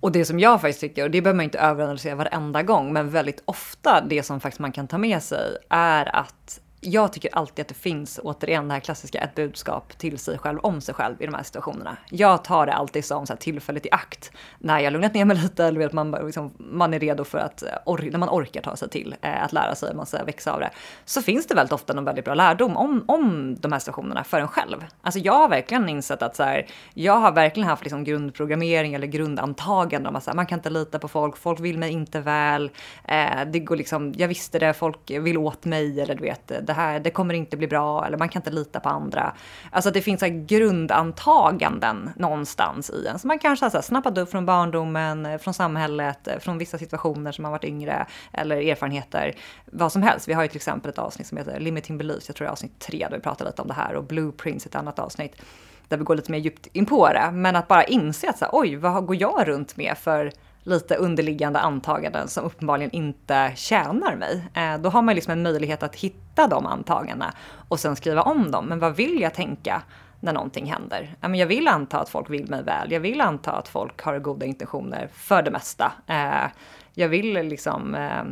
Och 0.00 0.12
det 0.12 0.24
som 0.24 0.38
jag 0.38 0.60
faktiskt 0.60 0.80
tycker, 0.80 1.04
och 1.04 1.10
det 1.10 1.22
behöver 1.22 1.36
man 1.36 1.44
inte 1.44 1.58
överanalysera 1.58 2.14
varenda 2.14 2.62
gång, 2.62 2.92
men 2.92 3.10
väldigt 3.10 3.42
ofta 3.44 4.00
det 4.00 4.22
som 4.22 4.40
faktiskt 4.40 4.60
man 4.60 4.72
kan 4.72 4.88
ta 4.88 4.98
med 4.98 5.22
sig 5.22 5.56
är 5.70 6.16
att 6.16 6.60
jag 6.86 7.12
tycker 7.12 7.36
alltid 7.36 7.62
att 7.62 7.68
det 7.68 7.74
finns, 7.74 8.20
återigen 8.22 8.68
det 8.68 8.74
här 8.74 8.80
klassiska, 8.80 9.18
ett 9.18 9.34
budskap 9.34 9.98
till 9.98 10.18
sig 10.18 10.38
själv 10.38 10.58
om 10.58 10.80
sig 10.80 10.94
själv 10.94 11.22
i 11.22 11.26
de 11.26 11.34
här 11.34 11.42
situationerna. 11.42 11.96
Jag 12.10 12.44
tar 12.44 12.66
det 12.66 12.72
alltid 12.72 13.04
som 13.04 13.26
så 13.26 13.32
här 13.32 13.38
tillfället 13.38 13.86
i 13.86 13.88
akt 13.92 14.32
när 14.58 14.80
jag 14.80 14.92
lugnat 14.92 15.14
ner 15.14 15.24
mig 15.24 15.36
lite 15.36 15.64
eller 15.64 15.78
vet, 15.78 15.92
man, 15.92 16.10
liksom, 16.10 16.52
man 16.58 16.94
är 16.94 16.98
redo 16.98 17.24
för 17.24 17.38
att, 17.38 17.62
eh, 17.62 17.68
or, 17.86 18.08
när 18.12 18.18
man 18.18 18.28
orkar 18.28 18.62
ta 18.62 18.76
sig 18.76 18.88
till 18.88 19.14
eh, 19.22 19.44
att 19.44 19.52
lära 19.52 19.74
sig, 19.74 19.94
man 19.94 20.06
ska 20.06 20.24
växa 20.24 20.52
av 20.52 20.60
det. 20.60 20.70
Så 21.04 21.22
finns 21.22 21.46
det 21.46 21.54
väldigt 21.54 21.72
ofta 21.72 21.92
någon 21.92 22.04
väldigt 22.04 22.24
bra 22.24 22.34
lärdom 22.34 22.76
om, 22.76 23.04
om 23.08 23.56
de 23.60 23.72
här 23.72 23.78
situationerna 23.78 24.24
för 24.24 24.40
en 24.40 24.48
själv. 24.48 24.84
Alltså 25.02 25.20
jag 25.20 25.32
har 25.32 25.48
verkligen 25.48 25.88
insett 25.88 26.22
att 26.22 26.36
så 26.36 26.42
här, 26.42 26.66
jag 26.94 27.16
har 27.16 27.32
verkligen 27.32 27.68
haft 27.68 27.82
liksom 27.82 28.04
grundprogrammering 28.04 28.94
eller 28.94 29.06
grundantagande 29.06 30.08
om 30.08 30.16
att 30.16 30.24
så 30.24 30.30
här, 30.30 30.36
man 30.36 30.46
kan 30.46 30.58
inte 30.58 30.70
lita 30.70 30.98
på 30.98 31.08
folk, 31.08 31.36
folk 31.36 31.60
vill 31.60 31.78
mig 31.78 31.90
inte 31.90 32.20
väl, 32.20 32.70
eh, 33.04 33.44
det 33.46 33.60
går 33.60 33.76
liksom, 33.76 34.14
jag 34.16 34.28
visste 34.28 34.58
det, 34.58 34.74
folk 34.74 35.10
vill 35.10 35.38
åt 35.38 35.64
mig 35.64 36.00
eller 36.00 36.14
du 36.14 36.22
vet, 36.22 36.52
det 36.62 36.72
här, 36.76 37.00
det 37.00 37.10
kommer 37.10 37.34
inte 37.34 37.56
bli 37.56 37.66
bra 37.66 38.06
eller 38.06 38.18
man 38.18 38.28
kan 38.28 38.40
inte 38.40 38.50
lita 38.50 38.80
på 38.80 38.88
andra. 38.88 39.32
Alltså 39.70 39.90
det 39.90 40.02
finns 40.02 40.20
så 40.20 40.26
grundantaganden 40.30 42.10
någonstans 42.16 42.90
i 42.90 43.06
en. 43.06 43.18
som 43.18 43.28
man 43.28 43.38
kanske 43.38 43.64
har 43.64 43.70
så 43.70 43.76
här 43.76 43.82
snappat 43.82 44.18
upp 44.18 44.30
från 44.30 44.46
barndomen, 44.46 45.26
eh, 45.26 45.38
från 45.38 45.54
samhället, 45.54 46.28
eh, 46.28 46.38
från 46.38 46.58
vissa 46.58 46.78
situationer 46.78 47.32
som 47.32 47.42
man 47.42 47.52
varit 47.52 47.64
yngre 47.64 48.06
eller 48.32 48.56
erfarenheter. 48.56 49.34
Vad 49.64 49.92
som 49.92 50.02
helst. 50.02 50.28
Vi 50.28 50.32
har 50.32 50.42
ju 50.42 50.48
till 50.48 50.56
exempel 50.56 50.90
ett 50.90 50.98
avsnitt 50.98 51.26
som 51.26 51.38
heter 51.38 51.60
Limiting 51.60 51.98
Beliefs, 51.98 52.28
jag 52.28 52.36
tror 52.36 52.44
det 52.44 52.48
är 52.48 52.52
avsnitt 52.52 52.78
tre, 52.78 53.06
där 53.10 53.16
vi 53.16 53.22
pratar 53.22 53.44
lite 53.44 53.62
om 53.62 53.68
det 53.68 53.74
här 53.74 53.94
och 53.94 54.04
Blueprints 54.04 54.66
ett 54.66 54.74
annat 54.74 54.98
avsnitt 54.98 55.42
där 55.88 55.96
vi 55.96 56.04
går 56.04 56.14
lite 56.14 56.32
mer 56.32 56.38
djupt 56.38 56.66
in 56.72 56.86
på 56.86 57.08
det. 57.08 57.30
Men 57.32 57.56
att 57.56 57.68
bara 57.68 57.84
inse 57.84 58.30
att 58.30 58.38
så 58.38 58.44
här, 58.44 58.50
oj, 58.52 58.76
vad 58.76 59.06
går 59.06 59.16
jag 59.16 59.48
runt 59.48 59.76
med 59.76 59.98
för 59.98 60.32
lite 60.66 60.96
underliggande 60.96 61.58
antaganden 61.58 62.28
som 62.28 62.44
uppenbarligen 62.44 62.90
inte 62.90 63.52
tjänar 63.56 64.16
mig. 64.16 64.44
Eh, 64.54 64.78
då 64.78 64.88
har 64.88 65.02
man 65.02 65.14
liksom 65.14 65.32
en 65.32 65.42
möjlighet 65.42 65.82
att 65.82 65.94
hitta 65.94 66.46
de 66.46 66.66
antagandena 66.66 67.34
och 67.68 67.80
sen 67.80 67.96
skriva 67.96 68.22
om 68.22 68.50
dem. 68.50 68.66
Men 68.66 68.78
vad 68.78 68.96
vill 68.96 69.20
jag 69.20 69.34
tänka 69.34 69.82
när 70.20 70.32
någonting 70.32 70.66
händer? 70.66 71.16
Jag 71.20 71.46
vill 71.46 71.68
anta 71.68 71.98
att 71.98 72.08
folk 72.08 72.30
vill 72.30 72.50
mig 72.50 72.62
väl. 72.62 72.92
Jag 72.92 73.00
vill 73.00 73.20
anta 73.20 73.52
att 73.52 73.68
folk 73.68 74.02
har 74.02 74.18
goda 74.18 74.46
intentioner 74.46 75.08
för 75.12 75.42
det 75.42 75.50
mesta. 75.50 75.92
Eh, 76.06 76.50
jag 76.94 77.08
vill 77.08 77.32
liksom 77.32 77.94
eh, 77.94 78.22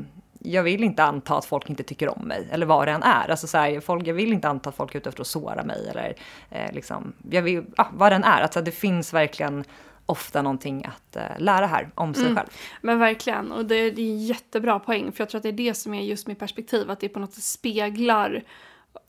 jag 0.46 0.62
vill 0.62 0.84
inte 0.84 1.04
anta 1.04 1.36
att 1.38 1.44
folk 1.44 1.70
inte 1.70 1.82
tycker 1.82 2.18
om 2.18 2.28
mig, 2.28 2.48
eller 2.50 2.66
vad 2.66 2.88
det 2.88 2.92
än 2.92 3.02
är. 3.02 3.30
Alltså 3.30 3.46
så 3.46 3.58
här, 3.58 3.80
folk, 3.80 4.06
jag 4.06 4.14
vill 4.14 4.32
inte 4.32 4.48
anta 4.48 4.68
att 4.68 4.76
folk 4.76 4.94
är 4.94 4.98
ute 4.98 5.08
efter 5.08 5.20
att 5.20 5.26
såra 5.26 5.64
mig, 5.64 5.88
eller 5.90 6.14
eh, 6.50 6.72
liksom, 6.72 7.12
jag 7.30 7.42
vill, 7.42 7.64
ah, 7.76 7.86
vad 7.92 8.12
det 8.12 8.16
än 8.16 8.24
är. 8.24 8.42
Alltså 8.42 8.60
det 8.60 8.70
finns 8.70 9.12
verkligen 9.12 9.64
ofta 10.06 10.42
någonting 10.42 10.84
att 10.84 11.16
uh, 11.16 11.38
lära 11.38 11.66
här 11.66 11.90
om 11.94 12.14
sig 12.14 12.24
mm. 12.24 12.36
själv. 12.36 12.48
Men 12.80 12.98
verkligen, 12.98 13.52
och 13.52 13.66
det, 13.66 13.90
det 13.90 14.02
är 14.02 14.10
en 14.10 14.26
jättebra 14.26 14.78
poäng 14.78 15.12
för 15.12 15.20
jag 15.20 15.28
tror 15.28 15.38
att 15.38 15.42
det 15.42 15.48
är 15.48 15.52
det 15.52 15.74
som 15.74 15.94
är 15.94 16.02
just 16.02 16.26
mitt 16.26 16.38
perspektiv, 16.38 16.90
att 16.90 17.00
det 17.00 17.08
på 17.08 17.18
något 17.18 17.32
sätt 17.32 17.44
speglar, 17.44 18.42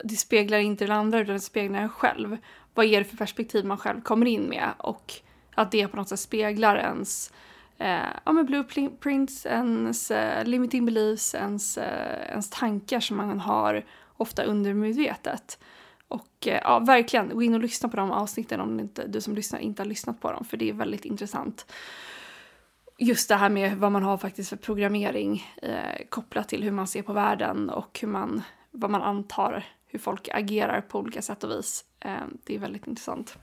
det 0.04 0.16
speglar 0.16 0.58
inte 0.58 0.84
den 0.84 0.96
andra 0.96 1.20
utan 1.20 1.34
det 1.34 1.40
speglar 1.40 1.80
en 1.80 1.88
själv. 1.88 2.36
Vad 2.74 2.86
är 2.86 2.98
det 2.98 3.04
för 3.04 3.16
perspektiv 3.16 3.64
man 3.64 3.78
själv 3.78 4.02
kommer 4.02 4.26
in 4.26 4.42
med 4.42 4.68
och 4.78 5.12
att 5.54 5.70
det 5.70 5.88
på 5.88 5.96
något 5.96 6.08
sätt 6.08 6.20
speglar 6.20 6.76
ens 6.76 7.32
eh, 7.78 7.98
ja, 8.24 8.32
men 8.32 8.46
blueprints, 8.46 9.46
ens 9.46 10.10
eh, 10.10 10.44
limiting 10.44 10.84
beliefs, 10.84 11.34
ens, 11.34 11.78
eh, 11.78 12.30
ens 12.30 12.50
tankar 12.50 13.00
som 13.00 13.16
man 13.16 13.40
har 13.40 13.84
ofta 14.16 14.42
undermedvetet. 14.42 15.58
Och 16.08 16.46
eh, 16.46 16.60
ja, 16.64 16.78
verkligen, 16.78 17.28
gå 17.28 17.42
in 17.42 17.54
och 17.54 17.60
lyssna 17.60 17.88
på 17.88 17.96
de 17.96 18.10
avsnitten 18.10 18.60
om 18.60 18.80
inte, 18.80 19.06
du 19.06 19.20
som 19.20 19.34
lyssnar 19.34 19.58
inte 19.58 19.82
har 19.82 19.86
lyssnat 19.86 20.20
på 20.20 20.32
dem, 20.32 20.44
för 20.44 20.56
det 20.56 20.68
är 20.68 20.72
väldigt 20.72 21.04
intressant. 21.04 21.72
Just 22.98 23.28
det 23.28 23.34
här 23.34 23.48
med 23.48 23.76
vad 23.76 23.92
man 23.92 24.02
har 24.02 24.18
faktiskt 24.18 24.48
för 24.48 24.56
programmering 24.56 25.44
eh, 25.62 26.06
kopplat 26.08 26.48
till 26.48 26.62
hur 26.62 26.70
man 26.70 26.86
ser 26.86 27.02
på 27.02 27.12
världen 27.12 27.70
och 27.70 27.98
hur 28.00 28.08
man, 28.08 28.42
vad 28.70 28.90
man 28.90 29.02
antar 29.02 29.64
hur 29.86 29.98
folk 29.98 30.28
agerar 30.32 30.80
på 30.80 30.98
olika 30.98 31.22
sätt 31.22 31.44
och 31.44 31.50
vis. 31.50 31.84
Eh, 32.00 32.26
det 32.44 32.54
är 32.54 32.58
väldigt 32.58 32.86
intressant. 32.86 33.38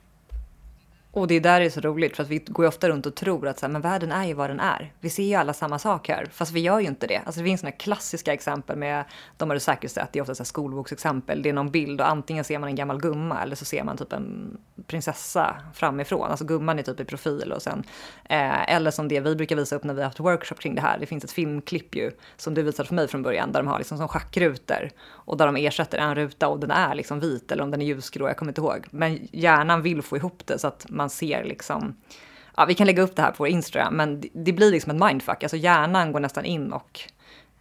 Och 1.16 1.28
det 1.28 1.36
är 1.36 1.42
där 1.42 1.60
det 1.60 1.66
är 1.66 1.70
så 1.70 1.82
roligt, 1.82 2.16
för 2.16 2.24
att 2.24 2.30
vi 2.30 2.40
går 2.40 2.66
ju 2.66 2.70
ofta 2.70 2.90
runt 2.90 3.06
och 3.06 3.16
tror 3.16 3.48
att 3.48 3.60
så 3.60 3.66
här, 3.66 3.74
men 3.74 3.82
världen 3.82 4.12
är 4.12 4.26
ju 4.26 4.34
vad 4.34 4.50
den 4.50 4.60
är. 4.60 4.94
Vi 5.00 5.10
ser 5.10 5.24
ju 5.24 5.36
alla 5.36 5.54
samma 5.54 5.80
sak 5.80 6.08
här, 6.10 6.26
fast 6.32 6.52
vi 6.52 6.60
gör 6.60 6.80
ju 6.80 6.88
inte 6.88 7.08
det. 7.08 7.22
Alltså 7.26 7.42
det 7.42 7.46
finns 7.46 7.62
sådana 7.62 7.76
klassiska 7.76 8.34
exempel 8.34 8.78
med, 8.78 9.04
de 9.38 9.50
har 9.50 9.56
du 9.56 9.60
säkert 9.60 9.92
sett, 9.92 10.14
det 10.14 10.20
är 10.20 10.22
ofta 10.22 10.36
så 10.36 10.44
här 10.44 10.46
skolboksexempel. 10.46 11.42
Det 11.42 11.50
är 11.50 11.54
någon 11.54 11.72
bild 11.72 12.02
och 12.02 12.08
antingen 12.08 12.44
ser 12.44 12.60
man 12.60 12.70
en 12.70 12.76
gammal 12.76 13.02
gumma 13.02 13.42
eller 13.42 13.56
så 13.56 13.66
ser 13.66 13.84
man 13.84 13.98
typ 13.98 14.14
en 14.14 14.58
prinsessa 14.88 15.56
framifrån. 15.74 16.30
Alltså 16.30 16.46
gumman 16.46 16.80
är 16.80 16.84
typ 16.84 17.00
i 17.00 17.06
profil 17.06 17.52
och 17.52 17.62
sen, 17.62 17.84
eh, 18.30 18.74
eller 18.74 18.92
som 18.92 19.08
det 19.08 19.20
vi 19.20 19.36
brukar 19.36 19.56
visa 19.56 19.76
upp 19.76 19.84
när 19.84 19.94
vi 19.94 20.02
har 20.02 20.08
haft 20.08 20.20
workshop 20.20 20.56
kring 20.56 20.76
det 20.76 20.82
här. 20.82 20.98
Det 21.00 21.06
finns 21.06 21.24
ett 21.24 21.32
filmklipp 21.32 21.96
ju, 21.96 22.12
som 22.38 22.54
du 22.54 22.64
visade 22.64 22.88
för 22.88 22.96
mig 22.96 23.08
från 23.08 23.24
början, 23.24 23.52
där 23.52 23.60
de 23.60 23.68
har 23.68 23.78
liksom 23.78 23.98
som 23.98 24.08
schackrutor 24.08 24.90
och 25.26 25.38
där 25.38 25.46
de 25.46 25.56
ersätter 25.56 25.98
en 25.98 26.16
ruta 26.16 26.48
och 26.48 26.60
den 26.60 26.72
är 26.72 26.96
liksom 26.96 27.20
vit 27.20 27.52
eller 27.52 27.64
om 27.64 27.72
den 27.72 27.82
är 27.82 27.86
ljusgrå, 27.86 28.28
jag 28.28 28.38
kommer 28.38 28.52
inte 28.52 28.62
ihåg. 28.62 28.88
Men 28.92 29.28
hjärnan 29.32 29.82
vill 29.82 30.02
få 30.02 30.18
ihop 30.18 30.46
det 30.46 30.60
så 30.60 30.68
att 30.68 30.86
man 30.90 31.10
ser 31.10 31.44
liksom, 31.44 31.96
ja 32.58 32.66
vi 32.66 32.74
kan 32.74 32.88
lägga 32.88 33.04
upp 33.04 33.16
det 33.16 33.22
här 33.22 33.32
på 33.32 33.36
vår 33.38 33.48
Instagram, 33.48 33.94
men 33.94 34.22
det, 34.22 34.30
det 34.34 34.54
blir 34.54 34.72
liksom 34.72 34.96
ett 34.96 35.08
mindfuck, 35.08 35.44
alltså 35.44 35.58
hjärnan 35.58 36.12
går 36.12 36.20
nästan 36.20 36.46
in 36.46 36.74
och 36.74 37.02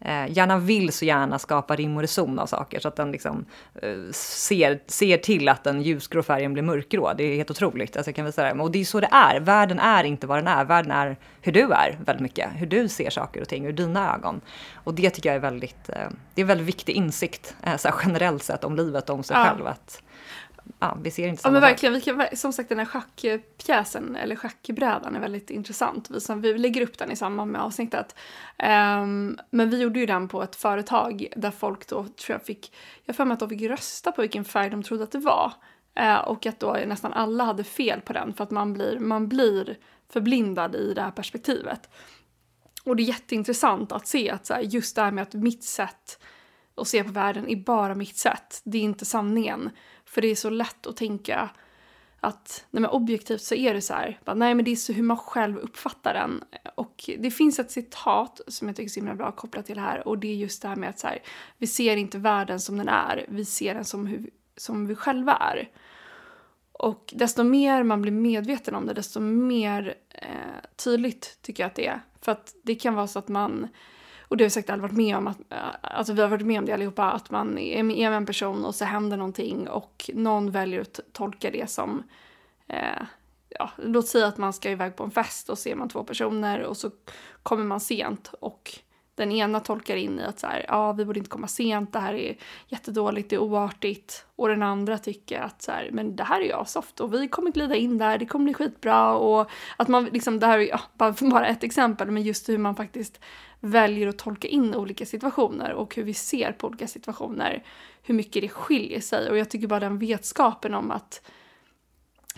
eh, 0.04 0.30
hjärnan 0.30 0.66
vill 0.66 0.92
så 0.92 1.04
gärna 1.04 1.38
skapa 1.38 1.76
rim 1.76 1.96
och 1.96 2.02
reson 2.02 2.38
av 2.38 2.46
saker 2.46 2.80
så 2.80 2.88
att 2.88 2.96
den 2.96 3.12
liksom 3.12 3.44
eh, 3.82 4.12
ser, 4.12 4.80
ser 4.86 5.16
till 5.16 5.48
att 5.48 5.64
den 5.64 5.82
ljusgrå 5.82 6.22
färgen 6.22 6.52
blir 6.52 6.62
mörkgrå. 6.62 7.12
Det 7.16 7.24
är 7.24 7.36
helt 7.36 7.50
otroligt. 7.50 7.96
Alltså 7.96 8.08
jag 8.08 8.16
kan 8.16 8.24
visa 8.24 8.42
det. 8.42 8.62
Och 8.62 8.70
det 8.70 8.80
är 8.80 8.84
så 8.84 9.00
det 9.00 9.08
är. 9.12 9.40
Världen 9.40 9.78
är 9.78 10.04
inte 10.04 10.26
vad 10.26 10.38
den 10.38 10.46
är. 10.46 10.64
Världen 10.64 10.90
är 10.90 11.16
hur 11.40 11.52
du 11.52 11.72
är 11.72 11.98
väldigt 12.04 12.22
mycket. 12.22 12.50
Hur 12.54 12.66
du 12.66 12.88
ser 12.88 13.10
saker 13.10 13.40
och 13.40 13.48
ting 13.48 13.66
ur 13.66 13.72
dina 13.72 14.14
ögon. 14.14 14.40
Och 14.74 14.94
det 14.94 15.10
tycker 15.10 15.28
jag 15.28 15.36
är 15.36 15.40
väldigt, 15.40 15.88
eh, 15.88 16.08
det 16.34 16.40
är 16.40 16.42
en 16.42 16.46
väldigt 16.46 16.66
viktig 16.66 16.92
insikt 16.92 17.56
eh, 17.62 17.76
så 17.76 17.88
generellt 18.04 18.42
sett 18.42 18.64
om 18.64 18.76
livet 18.76 19.10
och 19.10 19.16
om 19.16 19.22
sig 19.22 19.36
ja. 19.36 19.44
själv. 19.44 19.66
Att, 19.66 20.01
ja, 20.79 20.98
vi 21.03 21.11
ser 21.11 21.29
inte 21.29 21.42
samma 21.42 21.57
Ja 21.57 21.61
men 21.61 21.70
verkligen, 21.70 21.94
vi 21.94 22.01
kan, 22.01 22.25
som 22.33 22.53
sagt 22.53 22.68
den 22.68 22.79
här 22.79 22.87
schackpjäsen 22.87 24.16
eller 24.16 24.37
schackbrädan 24.37 25.16
är 25.16 25.20
väldigt 25.20 25.51
intressant. 25.51 26.11
Vi, 26.11 26.20
som, 26.20 26.40
vi 26.40 26.59
lägger 26.59 26.81
upp 26.81 26.98
den 26.98 27.11
i 27.11 27.16
samband 27.16 27.53
med 27.53 27.61
avsnittet. 27.61 28.14
Um, 28.59 29.38
men 29.51 29.70
vi 29.70 29.81
gjorde 29.81 30.01
ju 30.01 30.07
den 30.07 30.29
på 30.29 30.42
ett 30.42 30.57
företag 30.57 31.27
där 31.37 31.51
folk 31.51 31.88
då 31.88 32.03
tror 32.03 32.14
jag 32.35 32.42
fick, 32.42 32.75
jag 33.05 33.16
för 33.16 33.25
mig 33.25 33.33
att 33.33 33.40
de 33.40 33.48
fick 33.48 33.62
rösta 33.62 34.12
på 34.12 34.20
vilken 34.20 34.44
färg 34.44 34.70
de 34.70 34.83
trodde 34.83 35.05
att 35.05 35.12
det 35.12 35.18
var. 35.18 35.53
Uh, 36.01 36.18
och 36.18 36.46
att 36.46 36.61
då 36.61 36.72
nästan 36.87 37.12
alla 37.12 37.44
hade 37.44 37.64
fel 37.64 38.01
på 38.01 38.12
den 38.12 38.35
för 38.35 38.44
att 38.44 38.51
man 38.51 38.72
blir, 38.72 38.98
man 38.98 39.29
blir 39.29 39.79
förblindad 40.12 40.75
i 40.75 40.94
det 40.94 41.03
här 41.03 41.11
perspektivet. 41.11 41.88
Och 42.85 42.96
det 42.96 43.03
är 43.03 43.05
jätteintressant 43.05 43.92
att 43.92 44.07
se 44.07 44.31
att 44.31 44.46
så 44.46 44.55
här, 44.55 44.61
just 44.61 44.96
det 44.96 45.03
här 45.03 45.11
med 45.11 45.22
att 45.22 45.35
mitt 45.35 45.64
sätt 45.64 46.18
att 46.75 46.88
se 46.88 47.05
på 47.05 47.12
världen 47.12 47.48
är 47.48 47.57
bara 47.57 47.94
mitt 47.94 48.16
sätt. 48.16 48.61
Det 48.64 48.79
är 48.79 48.83
inte 48.83 49.05
sanningen. 49.05 49.70
För 50.12 50.20
det 50.20 50.29
är 50.29 50.35
så 50.35 50.51
lätt 50.51 50.87
att 50.87 50.96
tänka 50.96 51.51
att 52.20 52.64
nej 52.70 52.81
men 52.81 52.90
objektivt 52.90 53.42
så 53.42 53.55
är 53.55 53.75
det 53.75 53.81
så 53.81 53.94
här. 53.94 54.20
Bara, 54.25 54.35
nej 54.35 54.55
men 54.55 54.64
det 54.64 54.70
är 54.70 54.77
så 54.77 54.92
hur 54.92 55.03
man 55.03 55.16
själv 55.16 55.59
uppfattar 55.59 56.14
den. 56.14 56.44
Och 56.75 57.11
det 57.18 57.31
finns 57.31 57.59
ett 57.59 57.70
citat 57.70 58.40
som 58.48 58.68
jag 58.68 58.77
tycker 58.77 58.88
är 58.88 58.90
så 58.90 59.01
himla 59.01 59.14
bra 59.14 59.33
kopplat 59.33 59.66
till 59.66 59.75
det 59.75 59.81
här 59.81 60.09
och 60.09 60.18
det 60.18 60.29
är 60.29 60.35
just 60.35 60.62
det 60.62 60.68
här 60.68 60.77
med 60.77 60.88
att 60.88 60.98
så 60.98 61.07
här, 61.07 61.18
vi 61.59 61.66
ser 61.66 61.96
inte 61.96 62.18
världen 62.18 62.61
som 62.61 62.77
den 62.77 62.88
är, 62.88 63.27
vi 63.29 63.44
ser 63.44 63.75
den 63.75 63.85
som, 63.85 64.07
hur, 64.07 64.31
som 64.57 64.87
vi 64.87 64.94
själva 64.94 65.33
är. 65.33 65.70
Och 66.72 67.12
desto 67.16 67.44
mer 67.44 67.83
man 67.83 68.03
blir 68.03 68.12
medveten 68.12 68.75
om 68.75 68.87
det, 68.87 68.94
desto 68.94 69.20
mer 69.20 69.94
eh, 70.09 70.27
tydligt 70.85 71.38
tycker 71.42 71.62
jag 71.62 71.68
att 71.68 71.77
det 71.77 71.87
är. 71.87 72.01
För 72.20 72.33
att 72.33 72.55
det 72.62 72.75
kan 72.75 72.94
vara 72.94 73.07
så 73.07 73.18
att 73.18 73.29
man 73.29 73.68
och 74.32 74.38
det 74.38 74.44
har 74.44 74.46
vi 74.46 74.50
säkert 74.50 74.70
alla 74.70 74.82
varit 74.82 74.96
med 74.96 75.16
om, 75.16 75.26
att, 75.26 75.38
eh, 75.50 75.58
alltså 75.80 76.12
vi 76.12 76.22
har 76.22 76.28
varit 76.28 76.46
med 76.46 76.58
om 76.58 76.66
det 76.66 76.72
allihopa, 76.72 77.10
att 77.10 77.30
man 77.30 77.58
är 77.58 77.82
med 77.82 78.12
en 78.12 78.26
person 78.26 78.64
och 78.64 78.74
så 78.74 78.84
händer 78.84 79.16
någonting 79.16 79.68
och 79.68 80.10
någon 80.14 80.50
väljer 80.50 80.80
att 80.80 81.00
tolka 81.12 81.50
det 81.50 81.70
som, 81.70 82.02
eh, 82.68 83.02
ja, 83.48 83.70
låt 83.76 84.08
säga 84.08 84.26
att 84.26 84.38
man 84.38 84.52
ska 84.52 84.70
iväg 84.70 84.96
på 84.96 85.04
en 85.04 85.10
fest 85.10 85.48
och 85.48 85.58
ser 85.58 85.74
man 85.74 85.88
två 85.88 86.04
personer 86.04 86.60
och 86.62 86.76
så 86.76 86.90
kommer 87.42 87.64
man 87.64 87.80
sent 87.80 88.34
och 88.40 88.78
den 89.14 89.33
ena 89.33 89.61
tolkar 89.61 89.96
in 89.96 90.20
i 90.20 90.22
att 90.22 90.38
så 90.38 90.46
här, 90.46 90.64
ja, 90.68 90.92
vi 90.92 91.05
borde 91.05 91.18
inte 91.18 91.31
komma 91.31 91.48
sent, 91.48 91.92
det 91.92 91.98
här 91.98 92.14
är 92.14 92.37
jättedåligt, 92.68 93.31
det 93.31 93.37
är 93.37 93.40
oartigt. 93.40 94.27
Och 94.37 94.48
den 94.48 94.62
andra 94.62 94.98
tycker 94.98 95.40
att 95.40 95.62
så 95.62 95.72
här, 95.72 95.90
men 95.92 96.16
det 96.16 96.25
här 96.25 96.40
är 96.40 96.44
ju 96.44 96.64
soft 96.66 97.01
och 97.01 97.14
vi 97.14 97.29
kommer 97.29 97.51
glida 97.51 97.77
in 97.77 97.98
där, 97.98 98.18
det 98.18 98.27
kommer 98.27 98.44
bli 98.44 98.55
skitbra. 98.55 99.12
Och 99.14 99.51
att 99.77 99.88
man 99.88 100.05
liksom, 100.05 100.40
det 100.40 100.46
här 100.46 100.59
är 100.59 100.68
ja, 100.68 100.81
bara 101.20 101.46
ett 101.46 101.64
exempel, 101.64 102.11
men 102.11 102.22
just 102.22 102.48
hur 102.48 102.59
man 102.59 102.77
faktiskt 102.77 103.20
väljer 103.61 104.09
att 104.09 104.18
tolka 104.18 104.48
in 104.48 104.75
olika 104.75 105.07
situationer 105.07 105.72
och 105.72 105.94
hur 105.94 106.03
vi 106.03 106.14
ser 106.14 106.53
på 106.53 106.66
olika 106.66 106.87
situationer, 106.87 107.64
hur 108.03 108.14
mycket 108.14 108.42
det 108.42 108.48
skiljer 108.48 109.01
sig. 109.01 109.31
Och 109.31 109.38
jag 109.38 109.51
tycker 109.51 109.66
bara 109.66 109.81
den 109.81 109.98
vetskapen 109.98 110.75
om 110.75 110.90
att 110.90 111.22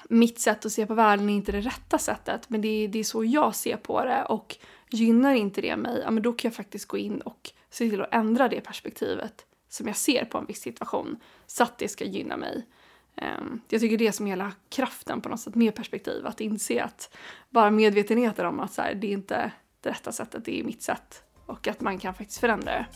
mitt 0.09 0.41
sätt 0.41 0.67
att 0.67 0.73
se 0.73 0.87
på 0.87 0.95
världen 0.95 1.31
är 1.31 1.35
inte 1.35 1.53
det 1.53 1.61
rätta 1.61 1.99
sättet, 1.99 2.51
men 2.51 2.61
det 2.61 2.69
är, 2.69 2.89
det 2.89 2.99
är 2.99 3.05
så 3.05 3.25
jag 3.25 3.55
ser 3.55 3.77
på 3.77 4.05
det 4.05 4.25
och 4.25 4.57
gynnar 4.95 5.35
inte 5.35 5.61
det 5.61 5.77
mig, 5.77 6.01
ja 6.05 6.11
men 6.11 6.23
då 6.23 6.33
kan 6.33 6.49
jag 6.49 6.57
faktiskt 6.57 6.89
gå 6.89 6.99
in 6.99 7.21
och 7.21 7.51
se 7.71 7.91
till 7.91 8.03
att 8.03 8.15
ändra 8.15 8.49
det 8.49 8.61
perspektivet 8.61 9.47
som 9.69 9.87
jag 9.87 9.97
ser 9.97 10.25
på 10.25 10.39
en 10.39 10.47
viss 10.47 10.61
situation 10.61 11.17
så 11.47 11.63
att 11.63 11.79
det 11.79 11.89
ska 11.89 12.05
gynna 12.05 12.37
mig. 12.37 12.67
Ehm, 13.17 13.61
jag 13.69 13.81
tycker 13.81 13.99
det 13.99 14.07
är 14.07 14.13
som 14.13 14.27
hela 14.27 14.53
kraften 14.69 15.21
på 15.21 15.29
något 15.29 15.41
sätt 15.41 15.55
med 15.55 15.75
perspektiv, 15.75 16.27
att 16.27 16.41
inse 16.41 16.83
att 16.83 17.17
bara 17.51 17.71
medvetenheten 17.71 18.47
om 18.47 18.61
att 18.61 18.73
så 18.73 18.83
här, 18.83 18.95
det 18.95 19.07
är 19.07 19.13
inte 19.13 19.53
det 19.81 19.91
rätta 19.91 20.13
sättet, 20.13 20.45
det 20.45 20.61
är 20.61 20.65
mitt 20.65 20.83
sätt 20.83 21.23
och 21.47 21.69
att 21.69 21.81
man 21.81 21.99
kan 21.99 22.15
faktiskt 22.15 22.41
förändra 22.41 22.73
det. 22.73 22.87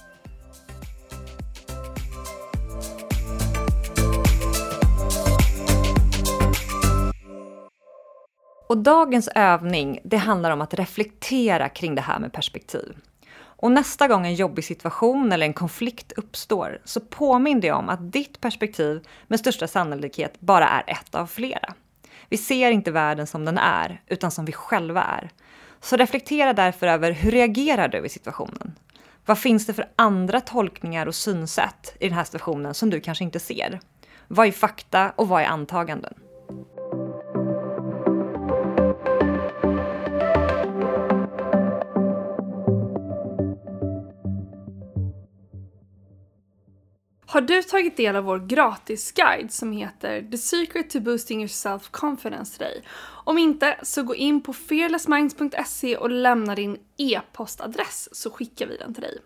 Och 8.68 8.78
dagens 8.78 9.28
övning, 9.34 10.00
det 10.04 10.16
handlar 10.16 10.50
om 10.50 10.60
att 10.60 10.74
reflektera 10.74 11.68
kring 11.68 11.94
det 11.94 12.00
här 12.00 12.18
med 12.18 12.32
perspektiv. 12.32 12.96
Och 13.40 13.72
nästa 13.72 14.08
gång 14.08 14.26
en 14.26 14.34
jobbig 14.34 14.64
situation 14.64 15.32
eller 15.32 15.46
en 15.46 15.52
konflikt 15.52 16.12
uppstår 16.12 16.80
så 16.84 17.00
påminn 17.00 17.60
dig 17.60 17.72
om 17.72 17.88
att 17.88 18.12
ditt 18.12 18.40
perspektiv 18.40 19.06
med 19.26 19.38
största 19.38 19.66
sannolikhet 19.66 20.40
bara 20.40 20.68
är 20.68 20.84
ett 20.86 21.14
av 21.14 21.26
flera. 21.26 21.74
Vi 22.28 22.36
ser 22.36 22.70
inte 22.70 22.90
världen 22.90 23.26
som 23.26 23.44
den 23.44 23.58
är, 23.58 24.02
utan 24.06 24.30
som 24.30 24.44
vi 24.44 24.52
själva 24.52 25.02
är. 25.02 25.30
Så 25.80 25.96
reflektera 25.96 26.52
därför 26.52 26.86
över 26.86 27.12
hur 27.12 27.30
reagerar 27.30 27.88
du 27.88 28.06
i 28.06 28.08
situationen? 28.08 28.74
Vad 29.26 29.38
finns 29.38 29.66
det 29.66 29.74
för 29.74 29.88
andra 29.96 30.40
tolkningar 30.40 31.06
och 31.06 31.14
synsätt 31.14 31.96
i 32.00 32.08
den 32.08 32.16
här 32.16 32.24
situationen 32.24 32.74
som 32.74 32.90
du 32.90 33.00
kanske 33.00 33.24
inte 33.24 33.40
ser? 33.40 33.80
Vad 34.28 34.46
är 34.46 34.52
fakta 34.52 35.12
och 35.16 35.28
vad 35.28 35.42
är 35.42 35.46
antaganden? 35.46 36.14
Har 47.30 47.40
du 47.40 47.62
tagit 47.62 47.96
del 47.96 48.16
av 48.16 48.24
vår 48.24 48.38
gratisguide 48.38 49.52
som 49.52 49.72
heter 49.72 50.22
The 50.30 50.38
Secret 50.38 50.90
to 50.90 51.00
Boosting 51.00 51.40
Your 51.40 51.48
Self-Confidence 51.48 52.50
till 52.52 52.58
dig? 52.58 52.82
Om 53.24 53.38
inte, 53.38 53.76
så 53.82 54.02
gå 54.02 54.14
in 54.14 54.40
på 54.40 54.52
fearlessminds.se 54.52 55.96
och 55.96 56.10
lämna 56.10 56.54
din 56.54 56.78
e-postadress 56.96 58.08
så 58.12 58.30
skickar 58.30 58.66
vi 58.66 58.76
den 58.76 58.94
till 58.94 59.02
dig. 59.02 59.18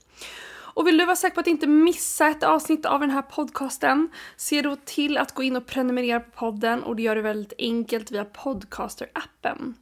Och 0.74 0.86
vill 0.86 0.98
du 0.98 1.04
vara 1.04 1.16
säker 1.16 1.34
på 1.34 1.40
att 1.40 1.46
inte 1.46 1.66
missa 1.66 2.28
ett 2.28 2.42
avsnitt 2.42 2.86
av 2.86 3.00
den 3.00 3.10
här 3.10 3.22
podcasten, 3.22 4.08
se 4.36 4.62
då 4.62 4.76
till 4.84 5.18
att 5.18 5.34
gå 5.34 5.42
in 5.42 5.56
och 5.56 5.66
prenumerera 5.66 6.20
på 6.20 6.30
podden 6.30 6.82
och 6.82 6.96
det 6.96 7.02
gör 7.02 7.16
du 7.16 7.22
väldigt 7.22 7.52
enkelt 7.58 8.10
via 8.10 8.24
Podcaster-appen. 8.24 9.74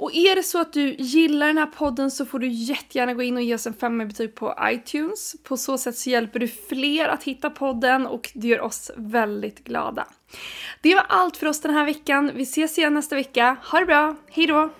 Och 0.00 0.14
är 0.14 0.36
det 0.36 0.42
så 0.42 0.60
att 0.60 0.72
du 0.72 0.94
gillar 0.98 1.46
den 1.46 1.58
här 1.58 1.66
podden 1.66 2.10
så 2.10 2.26
får 2.26 2.38
du 2.38 2.48
jättegärna 2.48 3.14
gå 3.14 3.22
in 3.22 3.36
och 3.36 3.42
ge 3.42 3.54
oss 3.54 3.66
en 3.66 3.74
femma 3.74 4.04
betyg 4.04 4.34
på 4.34 4.54
iTunes. 4.62 5.36
På 5.42 5.56
så 5.56 5.78
sätt 5.78 5.96
så 5.96 6.10
hjälper 6.10 6.40
du 6.40 6.48
fler 6.48 7.08
att 7.08 7.22
hitta 7.22 7.50
podden 7.50 8.06
och 8.06 8.30
det 8.34 8.48
gör 8.48 8.60
oss 8.60 8.90
väldigt 8.96 9.64
glada. 9.64 10.06
Det 10.80 10.94
var 10.94 11.06
allt 11.08 11.36
för 11.36 11.46
oss 11.46 11.60
den 11.60 11.74
här 11.74 11.84
veckan. 11.84 12.30
Vi 12.34 12.42
ses 12.42 12.78
igen 12.78 12.94
nästa 12.94 13.16
vecka. 13.16 13.56
Ha 13.64 13.80
det 13.80 13.86
bra, 13.86 14.16
hejdå! 14.30 14.70